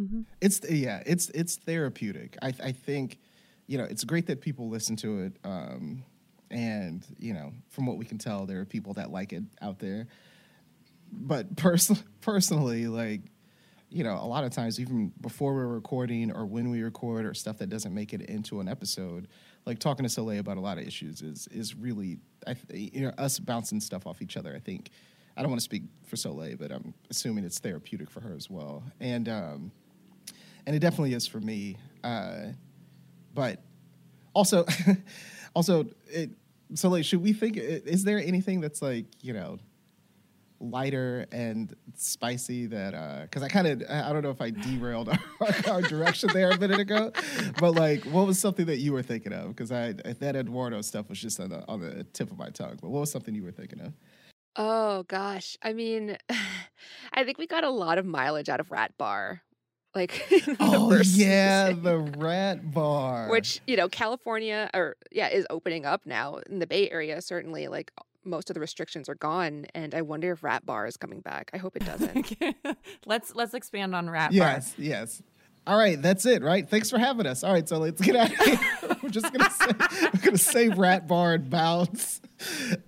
Mm-hmm. 0.00 0.22
It's 0.40 0.60
yeah, 0.68 1.02
it's 1.06 1.28
it's 1.30 1.56
therapeutic. 1.56 2.36
I 2.42 2.48
I 2.62 2.72
think, 2.72 3.18
you 3.66 3.78
know, 3.78 3.84
it's 3.84 4.04
great 4.04 4.26
that 4.26 4.40
people 4.40 4.68
listen 4.68 4.96
to 4.96 5.20
it. 5.20 5.36
Um, 5.44 6.04
and 6.50 7.04
you 7.18 7.32
know, 7.32 7.52
from 7.68 7.86
what 7.86 7.96
we 7.96 8.04
can 8.04 8.18
tell, 8.18 8.46
there 8.46 8.60
are 8.60 8.64
people 8.64 8.94
that 8.94 9.10
like 9.10 9.32
it 9.32 9.44
out 9.60 9.78
there. 9.78 10.06
But 11.12 11.56
pers- 11.56 12.02
personally, 12.20 12.86
like 12.86 13.22
you 13.92 14.04
know, 14.04 14.14
a 14.14 14.26
lot 14.26 14.44
of 14.44 14.52
times, 14.52 14.80
even 14.80 15.12
before 15.20 15.54
we're 15.54 15.66
recording 15.66 16.32
or 16.32 16.46
when 16.46 16.70
we 16.70 16.82
record 16.82 17.26
or 17.26 17.34
stuff 17.34 17.58
that 17.58 17.68
doesn't 17.68 17.94
make 17.94 18.14
it 18.14 18.22
into 18.22 18.60
an 18.60 18.68
episode, 18.68 19.28
like 19.64 19.78
talking 19.78 20.02
to 20.02 20.08
Soleil 20.08 20.40
about 20.40 20.56
a 20.56 20.60
lot 20.60 20.78
of 20.78 20.86
issues 20.86 21.22
is 21.22 21.46
is 21.48 21.74
really, 21.74 22.18
I, 22.46 22.56
you 22.72 23.02
know, 23.02 23.12
us 23.18 23.38
bouncing 23.38 23.80
stuff 23.80 24.06
off 24.06 24.22
each 24.22 24.36
other. 24.36 24.54
I 24.54 24.58
think 24.58 24.90
I 25.36 25.42
don't 25.42 25.50
want 25.50 25.60
to 25.60 25.64
speak 25.64 25.84
for 26.06 26.16
Soleil, 26.16 26.56
but 26.56 26.72
I'm 26.72 26.94
assuming 27.10 27.44
it's 27.44 27.58
therapeutic 27.58 28.10
for 28.10 28.20
her 28.20 28.34
as 28.34 28.50
well, 28.50 28.82
and 29.00 29.28
um, 29.28 29.72
and 30.66 30.76
it 30.76 30.80
definitely 30.80 31.14
is 31.14 31.26
for 31.26 31.40
me. 31.40 31.76
Uh, 32.02 32.48
but 33.34 33.62
also, 34.34 34.66
also, 35.54 35.86
it, 36.06 36.30
Soleil, 36.74 37.02
should 37.02 37.22
we 37.22 37.32
think? 37.32 37.56
Is 37.56 38.04
there 38.04 38.18
anything 38.18 38.60
that's 38.60 38.82
like 38.82 39.06
you 39.20 39.32
know? 39.32 39.58
Lighter 40.62 41.26
and 41.32 41.74
spicy 41.96 42.66
that 42.66 42.94
uh 42.94 43.22
because 43.22 43.42
I 43.42 43.48
kind 43.48 43.66
of 43.66 43.82
I 43.90 44.12
don't 44.12 44.22
know 44.22 44.30
if 44.30 44.40
I 44.40 44.50
derailed 44.50 45.08
our, 45.40 45.54
our, 45.68 45.82
direction 45.82 46.30
there 46.32 46.50
a 46.50 46.58
minute 46.58 46.78
ago, 46.78 47.12
but 47.58 47.72
like 47.72 48.04
what 48.04 48.26
was 48.26 48.38
something 48.38 48.66
that 48.66 48.78
you 48.78 48.92
were 48.92 49.02
thinking 49.02 49.32
of? 49.32 49.48
Because 49.48 49.72
I 49.72 49.92
that 49.92 50.36
Eduardo 50.36 50.80
stuff 50.82 51.08
was 51.08 51.20
just 51.20 51.40
on 51.40 51.50
the 51.50 51.66
on 51.68 51.80
the 51.80 52.04
tip 52.04 52.30
of 52.30 52.38
my 52.38 52.50
tongue. 52.50 52.78
But 52.80 52.90
what 52.90 53.00
was 53.00 53.10
something 53.10 53.34
you 53.34 53.42
were 53.42 53.52
thinking 53.52 53.80
of? 53.80 53.92
Oh 54.54 55.04
gosh, 55.04 55.56
I 55.62 55.72
mean, 55.72 56.16
I 57.12 57.24
think 57.24 57.38
we 57.38 57.46
got 57.46 57.64
a 57.64 57.70
lot 57.70 57.98
of 57.98 58.06
mileage 58.06 58.48
out 58.48 58.60
of 58.60 58.70
Rat 58.70 58.96
Bar. 58.98 59.42
Like, 59.94 60.26
oh 60.60 61.00
yeah, 61.04 61.72
the 61.72 61.98
Rat 61.98 62.72
Bar, 62.72 63.28
which 63.28 63.60
you 63.66 63.76
know, 63.76 63.88
California 63.88 64.70
or 64.72 64.96
yeah, 65.10 65.28
is 65.28 65.46
opening 65.50 65.84
up 65.84 66.06
now 66.06 66.36
in 66.48 66.60
the 66.60 66.66
Bay 66.66 66.88
Area. 66.90 67.20
Certainly, 67.20 67.68
like 67.68 67.92
most 68.24 68.50
of 68.50 68.54
the 68.54 68.60
restrictions 68.60 69.08
are 69.08 69.14
gone, 69.14 69.66
and 69.74 69.94
I 69.94 70.02
wonder 70.02 70.32
if 70.32 70.42
Rat 70.42 70.64
Bar 70.64 70.86
is 70.86 70.96
coming 70.96 71.20
back. 71.20 71.50
I 71.52 71.58
hope 71.58 71.76
it 71.76 71.84
doesn't. 71.86 72.36
let's 73.06 73.34
let's 73.34 73.54
expand 73.54 73.94
on 73.94 74.08
Rat 74.08 74.32
yes, 74.32 74.42
Bar. 74.42 74.52
Yes, 74.52 74.74
yes. 74.78 75.22
All 75.64 75.78
right, 75.78 76.00
that's 76.00 76.26
it, 76.26 76.42
right? 76.42 76.68
Thanks 76.68 76.90
for 76.90 76.98
having 76.98 77.24
us. 77.24 77.44
All 77.44 77.52
right, 77.52 77.68
so 77.68 77.78
let's 77.78 78.00
get 78.00 78.16
out 78.16 78.32
of 78.32 78.36
here. 78.38 78.58
we're 79.02 79.10
just 79.10 79.32
gonna 79.32 79.50
say 79.50 79.66
we're 80.12 80.20
gonna 80.20 80.38
say 80.38 80.68
Rat 80.68 81.06
Bar 81.06 81.34
and 81.34 81.48
bounce. 81.48 82.20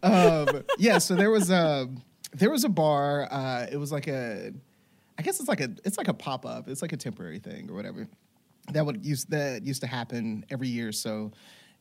Um, 0.03 0.65
yeah, 0.79 0.99
so 0.99 1.15
there 1.15 1.31
was 1.31 1.51
a 1.51 1.89
there 2.33 2.51
was 2.51 2.65
a 2.65 2.69
bar. 2.69 3.29
Uh, 3.31 3.67
it 3.71 3.77
was 3.77 3.93
like 3.93 4.09
a, 4.09 4.53
I 5.17 5.23
guess 5.23 5.39
it's 5.39 5.49
like 5.49 5.61
a 5.61 5.71
it's 5.85 5.99
like 5.99 6.09
a 6.09 6.15
pop 6.15 6.45
up. 6.45 6.69
It's 6.69 6.83
like 6.83 6.93
a 6.93 6.97
temporary 6.97 7.39
thing 7.39 7.71
or 7.71 7.75
whatever. 7.75 8.09
That 8.73 8.85
would 8.85 9.05
use 9.05 9.25
that 9.27 9.65
used 9.65 9.83
to 9.83 9.87
happen 9.87 10.45
every 10.51 10.69
year. 10.69 10.91
So 10.91 11.31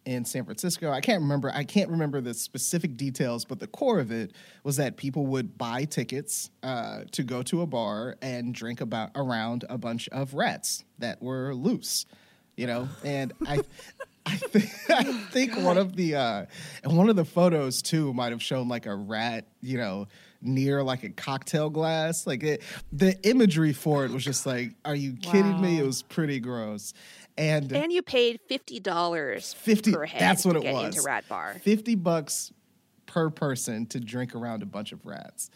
in 0.06 0.26
San 0.26 0.46
Francisco. 0.46 0.92
I 0.92 1.02
can't 1.02 1.22
remember. 1.22 1.52
I 1.54 1.64
can't 1.64 1.90
remember 1.90 2.22
the 2.22 2.34
specific 2.34 2.98
details, 2.98 3.46
but 3.46 3.60
the 3.60 3.68
core 3.68 4.00
of 4.00 4.12
it 4.12 4.32
was 4.64 4.78
that 4.78 4.98
people 4.98 5.26
would 5.28 5.58
buy 5.58 5.86
tickets 5.86 6.50
uh, 6.62 7.02
to 7.12 7.24
go 7.24 7.42
to 7.44 7.62
a 7.62 7.66
bar 7.66 8.18
and 8.22 8.54
drink 8.54 8.82
about 8.82 9.12
around 9.16 9.66
a 9.70 9.78
bunch 9.78 10.08
of 10.10 10.34
rats 10.34 10.84
that 11.00 11.22
were 11.22 11.54
loose, 11.54 12.06
you 12.58 12.68
know. 12.68 12.90
And 13.04 13.34
I, 13.48 13.60
I, 14.26 14.36
th- 14.38 14.66
I 14.90 15.04
think 15.04 15.58
one 15.58 15.78
of 15.78 15.96
the 15.96 16.16
uh, 16.16 16.46
and 16.84 16.98
one 16.98 17.10
of 17.10 17.16
the 17.16 17.26
photos 17.26 17.82
too 17.82 18.14
might 18.14 18.32
have 18.32 18.44
shown 18.44 18.68
like 18.68 18.86
a 18.86 18.96
rat, 18.96 19.48
you 19.62 19.78
know, 19.78 20.08
near 20.44 20.84
like 20.84 21.04
a 21.04 21.10
cocktail 21.10 21.70
glass. 21.70 22.28
Like 22.28 22.44
it, 22.44 22.62
the 22.92 23.20
imagery 23.28 23.74
for 23.74 24.06
it 24.06 24.12
was 24.12 24.24
just 24.24 24.46
like, 24.46 24.76
are 24.86 24.96
you 24.96 25.14
kidding 25.14 25.54
wow. 25.54 25.62
me? 25.62 25.80
It 25.80 25.86
was 25.86 26.02
pretty 26.02 26.40
gross. 26.40 26.94
And 27.38 27.72
and 27.72 27.92
you 27.92 28.02
paid 28.02 28.40
fifty 28.48 28.80
dollars 28.80 29.54
fifty 29.54 29.92
per 29.92 30.06
head. 30.06 30.22
That's 30.22 30.46
what 30.46 30.56
it 30.56 30.64
was. 30.64 30.96
Into 30.96 31.08
Rat 31.08 31.28
Bar, 31.28 31.56
fifty 31.64 31.96
bucks 31.96 32.54
per 33.08 33.30
person 33.30 33.86
to 33.88 34.00
drink 34.00 34.36
around 34.36 34.62
a 34.62 34.68
bunch 34.68 34.92
of 34.92 35.04
rats, 35.06 35.50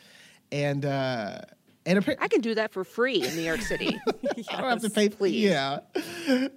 and 0.52 0.84
uh, 0.84 1.40
and 1.86 2.00
appa- 2.00 2.22
I 2.22 2.28
can 2.28 2.42
do 2.42 2.56
that 2.56 2.72
for 2.72 2.84
free 2.84 3.24
in 3.24 3.36
New 3.36 3.44
York 3.44 3.62
City. 3.62 3.98
yes, 4.36 4.48
I 4.50 4.62
don't 4.62 4.70
have 4.72 4.82
to 4.82 4.90
pay. 4.90 5.10
Please, 5.10 5.44
yeah. 5.44 5.80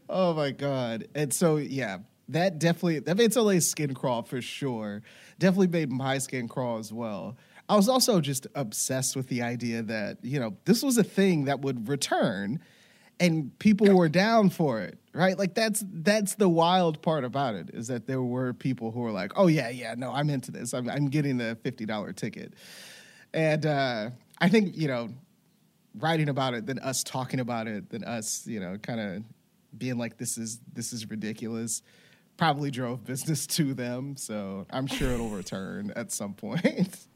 Oh 0.09 0.33
my 0.35 0.53
god! 0.53 1.09
And 1.15 1.35
so 1.35 1.57
yeah, 1.57 1.99
that 2.31 2.59
definitely 2.59 3.01
that 3.01 3.17
made 3.17 3.33
Soleil's 3.33 3.69
skin 3.69 3.95
crawl 3.95 4.23
for 4.23 4.41
sure. 4.41 5.03
Definitely 5.39 5.69
made 5.69 5.91
my 5.91 6.19
skin 6.19 6.49
crawl 6.49 6.79
as 6.79 6.93
well. 6.93 7.37
I 7.71 7.77
was 7.77 7.89
also 7.89 8.21
just 8.21 8.47
obsessed 8.55 9.17
with 9.17 9.29
the 9.29 9.43
idea 9.43 9.83
that 9.83 10.19
you 10.23 10.41
know 10.41 10.57
this 10.65 10.83
was 10.83 10.99
a 10.99 11.05
thing 11.05 11.45
that 11.45 11.61
would 11.61 11.89
return 11.89 12.61
and 13.19 13.57
people 13.59 13.95
were 13.95 14.09
down 14.09 14.51
for 14.51 14.81
it 14.81 15.01
right? 15.13 15.39
Like 15.39 15.55
that's 15.55 15.85
that's 15.87 16.35
the 16.37 16.49
wild 16.49 17.03
part 17.03 17.25
about 17.25 17.55
it 17.55 17.71
is 17.73 17.89
that 17.89 18.07
there 18.07 18.23
were 18.23 18.53
people 18.53 18.91
who 18.91 19.01
were 19.01 19.11
like 19.11 19.33
oh 19.37 19.47
yeah 19.47 19.69
yeah 19.69 19.95
no 19.97 20.13
i'm 20.13 20.31
into 20.31 20.51
this. 20.51 20.73
I'm, 20.75 20.89
I'm 20.89 21.09
getting 21.09 21.37
the 21.37 21.59
$50 21.65 22.17
ticket. 22.17 22.55
And 23.33 23.67
uh, 23.67 24.11
i 24.39 24.49
think 24.49 24.77
you 24.77 24.89
know 24.89 25.11
writing 25.99 26.29
about 26.29 26.55
it 26.55 26.67
than 26.67 26.79
us 26.79 27.03
talking 27.03 27.41
about 27.41 27.67
it 27.67 27.91
than 27.91 28.05
us 28.05 28.47
you 28.47 28.61
know 28.61 28.79
kind 28.79 29.01
of 29.01 29.23
being 29.77 29.99
like 29.99 30.19
this 30.19 30.39
is 30.39 30.61
this 30.73 30.93
is 30.93 31.09
ridiculous 31.11 31.83
probably 32.37 32.71
drove 32.71 33.05
business 33.13 33.47
to 33.47 33.75
them. 33.75 34.17
So 34.17 34.67
i'm 34.71 34.87
sure 34.87 35.11
it'll 35.11 35.29
return 35.29 35.93
at 35.97 36.13
some 36.13 36.35
point 36.35 37.07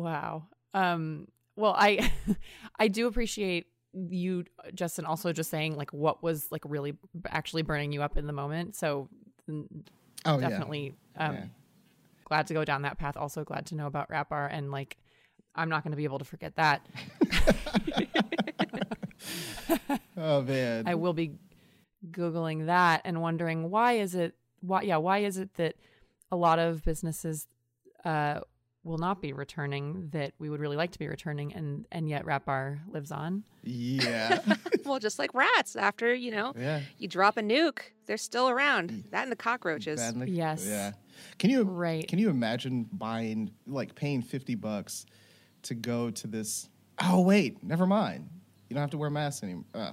wow. 0.00 0.46
Um 0.72 1.28
well 1.56 1.74
i 1.78 2.10
i 2.80 2.88
do 2.88 3.06
appreciate 3.06 3.66
you 3.92 4.44
justin 4.74 5.04
also 5.04 5.32
just 5.32 5.48
saying 5.50 5.76
like 5.76 5.92
what 5.92 6.20
was 6.20 6.48
like 6.50 6.62
really 6.64 6.98
actually 7.28 7.62
burning 7.62 7.92
you 7.92 8.02
up 8.02 8.16
in 8.16 8.26
the 8.26 8.32
moment. 8.32 8.74
So 8.74 9.08
oh, 10.24 10.40
definitely 10.40 10.94
yeah. 11.16 11.28
um 11.28 11.34
yeah. 11.34 11.44
glad 12.24 12.46
to 12.48 12.54
go 12.54 12.64
down 12.64 12.82
that 12.82 12.98
path. 12.98 13.16
Also 13.16 13.44
glad 13.44 13.66
to 13.66 13.76
know 13.76 13.86
about 13.86 14.10
Rat 14.10 14.28
Bar 14.28 14.48
and 14.48 14.70
like 14.70 14.96
i'm 15.54 15.68
not 15.68 15.84
going 15.84 15.92
to 15.92 15.96
be 15.96 16.04
able 16.04 16.18
to 16.18 16.24
forget 16.24 16.56
that. 16.56 16.84
Oh 20.16 20.42
man. 20.42 20.84
I 20.86 20.94
will 20.94 21.12
be 21.12 21.32
googling 22.10 22.66
that 22.66 23.02
and 23.04 23.22
wondering 23.22 23.70
why 23.70 23.94
is 23.94 24.14
it 24.14 24.34
why 24.60 24.82
yeah 24.82 24.96
why 24.96 25.18
is 25.18 25.38
it 25.38 25.54
that 25.54 25.74
a 26.30 26.36
lot 26.36 26.58
of 26.58 26.84
businesses 26.84 27.46
uh 28.04 28.40
will 28.84 28.98
not 28.98 29.20
be 29.22 29.32
returning 29.32 30.08
that 30.12 30.32
we 30.38 30.50
would 30.50 30.60
really 30.60 30.76
like 30.76 30.92
to 30.92 30.98
be 30.98 31.08
returning 31.08 31.52
and 31.54 31.86
and 31.90 32.08
yet 32.08 32.24
Rat 32.24 32.44
Bar 32.44 32.80
lives 32.90 33.10
on. 33.10 33.42
Yeah. 33.62 34.40
well, 34.84 34.98
just 34.98 35.18
like 35.18 35.32
rats 35.34 35.74
after, 35.74 36.14
you 36.14 36.30
know, 36.30 36.52
yeah. 36.56 36.80
you 36.98 37.08
drop 37.08 37.38
a 37.38 37.42
nuke, 37.42 37.80
they're 38.06 38.18
still 38.18 38.48
around. 38.48 39.04
That 39.10 39.22
and 39.22 39.32
the 39.32 39.36
cockroaches. 39.36 40.00
The, 40.12 40.28
yes. 40.28 40.66
Yeah. 40.68 40.92
Can 41.38 41.50
you 41.50 41.62
right. 41.62 42.06
can 42.06 42.18
you 42.18 42.28
imagine 42.28 42.88
buying 42.92 43.50
like 43.66 43.94
paying 43.94 44.22
50 44.22 44.54
bucks 44.56 45.06
to 45.62 45.74
go 45.74 46.10
to 46.10 46.26
this 46.26 46.68
Oh 47.00 47.22
wait, 47.22 47.62
never 47.64 47.86
mind. 47.86 48.28
You 48.68 48.74
don't 48.74 48.82
have 48.82 48.90
to 48.90 48.98
wear 48.98 49.10
masks 49.10 49.42
anymore. 49.42 49.64
Uh, 49.74 49.92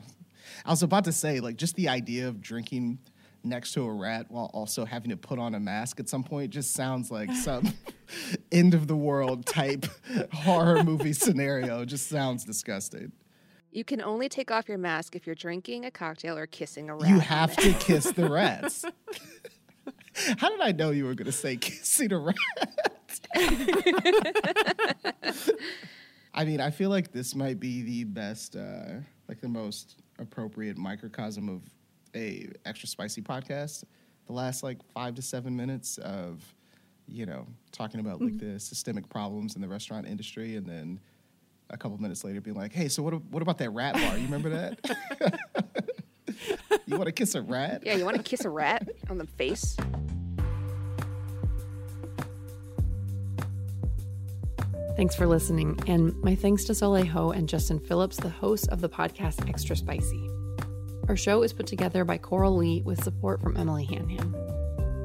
I 0.66 0.70
was 0.70 0.84
about 0.84 1.06
to 1.06 1.12
say 1.12 1.40
like 1.40 1.56
just 1.56 1.76
the 1.76 1.88
idea 1.88 2.28
of 2.28 2.42
drinking 2.42 3.00
next 3.44 3.74
to 3.74 3.84
a 3.84 3.92
rat 3.92 4.28
while 4.30 4.52
also 4.54 4.86
having 4.86 5.10
to 5.10 5.18
put 5.18 5.40
on 5.40 5.56
a 5.56 5.60
mask 5.60 6.00
at 6.00 6.08
some 6.08 6.24
point 6.24 6.52
just 6.52 6.74
sounds 6.74 7.10
like 7.10 7.32
some 7.44 7.74
end 8.52 8.74
of 8.74 8.88
the 8.88 8.96
world 8.96 9.46
type 9.46 9.86
horror 10.34 10.84
movie 10.84 11.14
scenario. 11.14 11.86
Just 11.86 12.08
sounds 12.08 12.44
disgusting. 12.44 13.12
You 13.72 13.86
can 13.86 14.02
only 14.02 14.28
take 14.28 14.52
off 14.52 14.68
your 14.68 14.78
mask 14.78 15.16
if 15.16 15.26
you're 15.26 15.36
drinking 15.36 15.86
a 15.86 15.92
cocktail 15.92 16.38
or 16.38 16.46
kissing 16.46 16.90
a 16.90 16.96
rat. 16.96 17.10
You 17.10 17.20
have 17.20 17.56
to 17.58 17.74
kiss 17.74 18.12
the 18.12 18.30
rats. 18.30 18.84
How 20.38 20.50
did 20.50 20.60
I 20.60 20.74
know 20.74 20.92
you 20.92 21.06
were 21.06 21.16
going 21.16 21.28
to 21.28 21.32
say 21.32 21.56
kissing 21.56 22.12
a 22.12 22.20
rat? 22.20 22.38
I 26.34 26.46
mean, 26.46 26.60
I 26.60 26.70
feel 26.70 26.90
like 26.90 27.12
this 27.12 27.34
might 27.34 27.60
be 27.60 27.82
the 27.82 28.04
best, 28.04 28.58
uh, 28.58 29.00
like 29.30 29.40
the 29.40 29.48
most 29.48 30.02
appropriate 30.20 30.78
microcosm 30.78 31.48
of 31.48 31.62
a 32.14 32.50
extra 32.66 32.88
spicy 32.90 33.22
podcast. 33.22 33.86
The 34.28 34.34
last 34.34 34.64
like 34.64 34.78
five 34.94 35.16
to 35.16 35.22
seven 35.22 35.56
minutes 35.56 35.98
of, 35.98 36.44
you 37.12 37.26
know, 37.26 37.46
talking 37.72 38.00
about 38.00 38.22
like 38.22 38.34
mm-hmm. 38.34 38.54
the 38.54 38.60
systemic 38.60 39.10
problems 39.10 39.56
in 39.56 39.62
the 39.62 39.68
restaurant 39.68 40.08
industry, 40.08 40.56
and 40.56 40.66
then 40.66 41.00
a 41.70 41.78
couple 41.78 41.98
minutes 41.98 42.24
later 42.24 42.42
being 42.42 42.56
like, 42.56 42.74
"Hey, 42.74 42.88
so 42.88 43.04
what? 43.04 43.22
What 43.26 43.42
about 43.42 43.58
that 43.60 43.70
rat 43.72 43.94
bar? 43.94 44.18
You 44.18 44.26
remember 44.26 44.50
that? 44.50 44.80
you 46.86 46.96
want 46.96 47.08
to 47.08 47.12
kiss 47.12 47.36
a 47.36 47.42
rat? 47.42 47.84
Yeah, 47.86 47.96
you 47.96 48.06
want 48.06 48.18
to 48.18 48.24
kiss 48.24 48.46
a 48.46 48.50
rat 48.50 48.88
on 49.10 49.18
the 49.18 49.28
face." 49.28 49.76
Thanks 54.98 55.16
for 55.16 55.26
listening, 55.26 55.80
and 55.88 56.16
my 56.22 56.36
thanks 56.36 56.64
to 56.66 56.76
Soleil 56.76 57.06
Ho 57.08 57.32
and 57.32 57.48
Justin 57.48 57.80
Phillips, 57.80 58.18
the 58.18 58.30
hosts 58.30 58.68
of 58.68 58.82
the 58.82 58.90
podcast 58.90 59.50
Extra 59.50 59.76
Spicy. 59.76 60.30
Our 61.08 61.18
show 61.18 61.44
is 61.44 61.54
put 61.54 61.66
together 61.66 62.06
by 62.06 62.18
Coral 62.18 62.56
Lee 62.56 62.84
with 62.84 63.04
support 63.04 63.42
from 63.42 63.58
Emily 63.58 63.86
Hanham. 63.86 64.51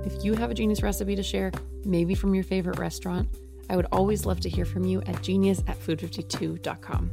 If 0.06 0.24
you 0.24 0.34
have 0.34 0.52
a 0.52 0.54
genius 0.54 0.82
recipe 0.82 1.16
to 1.16 1.22
share, 1.22 1.50
maybe 1.84 2.14
from 2.14 2.32
your 2.32 2.44
favorite 2.44 2.78
restaurant, 2.78 3.28
I 3.68 3.74
would 3.74 3.88
always 3.90 4.24
love 4.24 4.38
to 4.40 4.48
hear 4.48 4.64
from 4.64 4.84
you 4.84 5.02
at 5.02 5.20
genius 5.20 5.64
at 5.66 5.80
food52.com. 5.80 7.10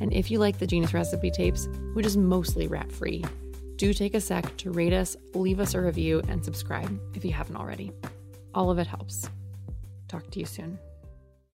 And 0.00 0.12
if 0.14 0.30
you 0.30 0.38
like 0.38 0.58
the 0.58 0.66
Genius 0.66 0.94
Recipe 0.94 1.30
Tapes, 1.30 1.68
which 1.92 2.06
is 2.06 2.16
mostly 2.16 2.68
rat 2.68 2.90
free, 2.90 3.22
do 3.76 3.92
take 3.92 4.14
a 4.14 4.20
sec 4.20 4.56
to 4.56 4.70
rate 4.70 4.94
us, 4.94 5.14
leave 5.34 5.60
us 5.60 5.74
a 5.74 5.80
review, 5.80 6.22
and 6.28 6.42
subscribe 6.42 6.98
if 7.14 7.22
you 7.22 7.32
haven't 7.32 7.56
already. 7.56 7.92
All 8.54 8.70
of 8.70 8.78
it 8.78 8.86
helps. 8.86 9.28
Talk 10.08 10.30
to 10.30 10.40
you 10.40 10.46
soon. 10.46 10.78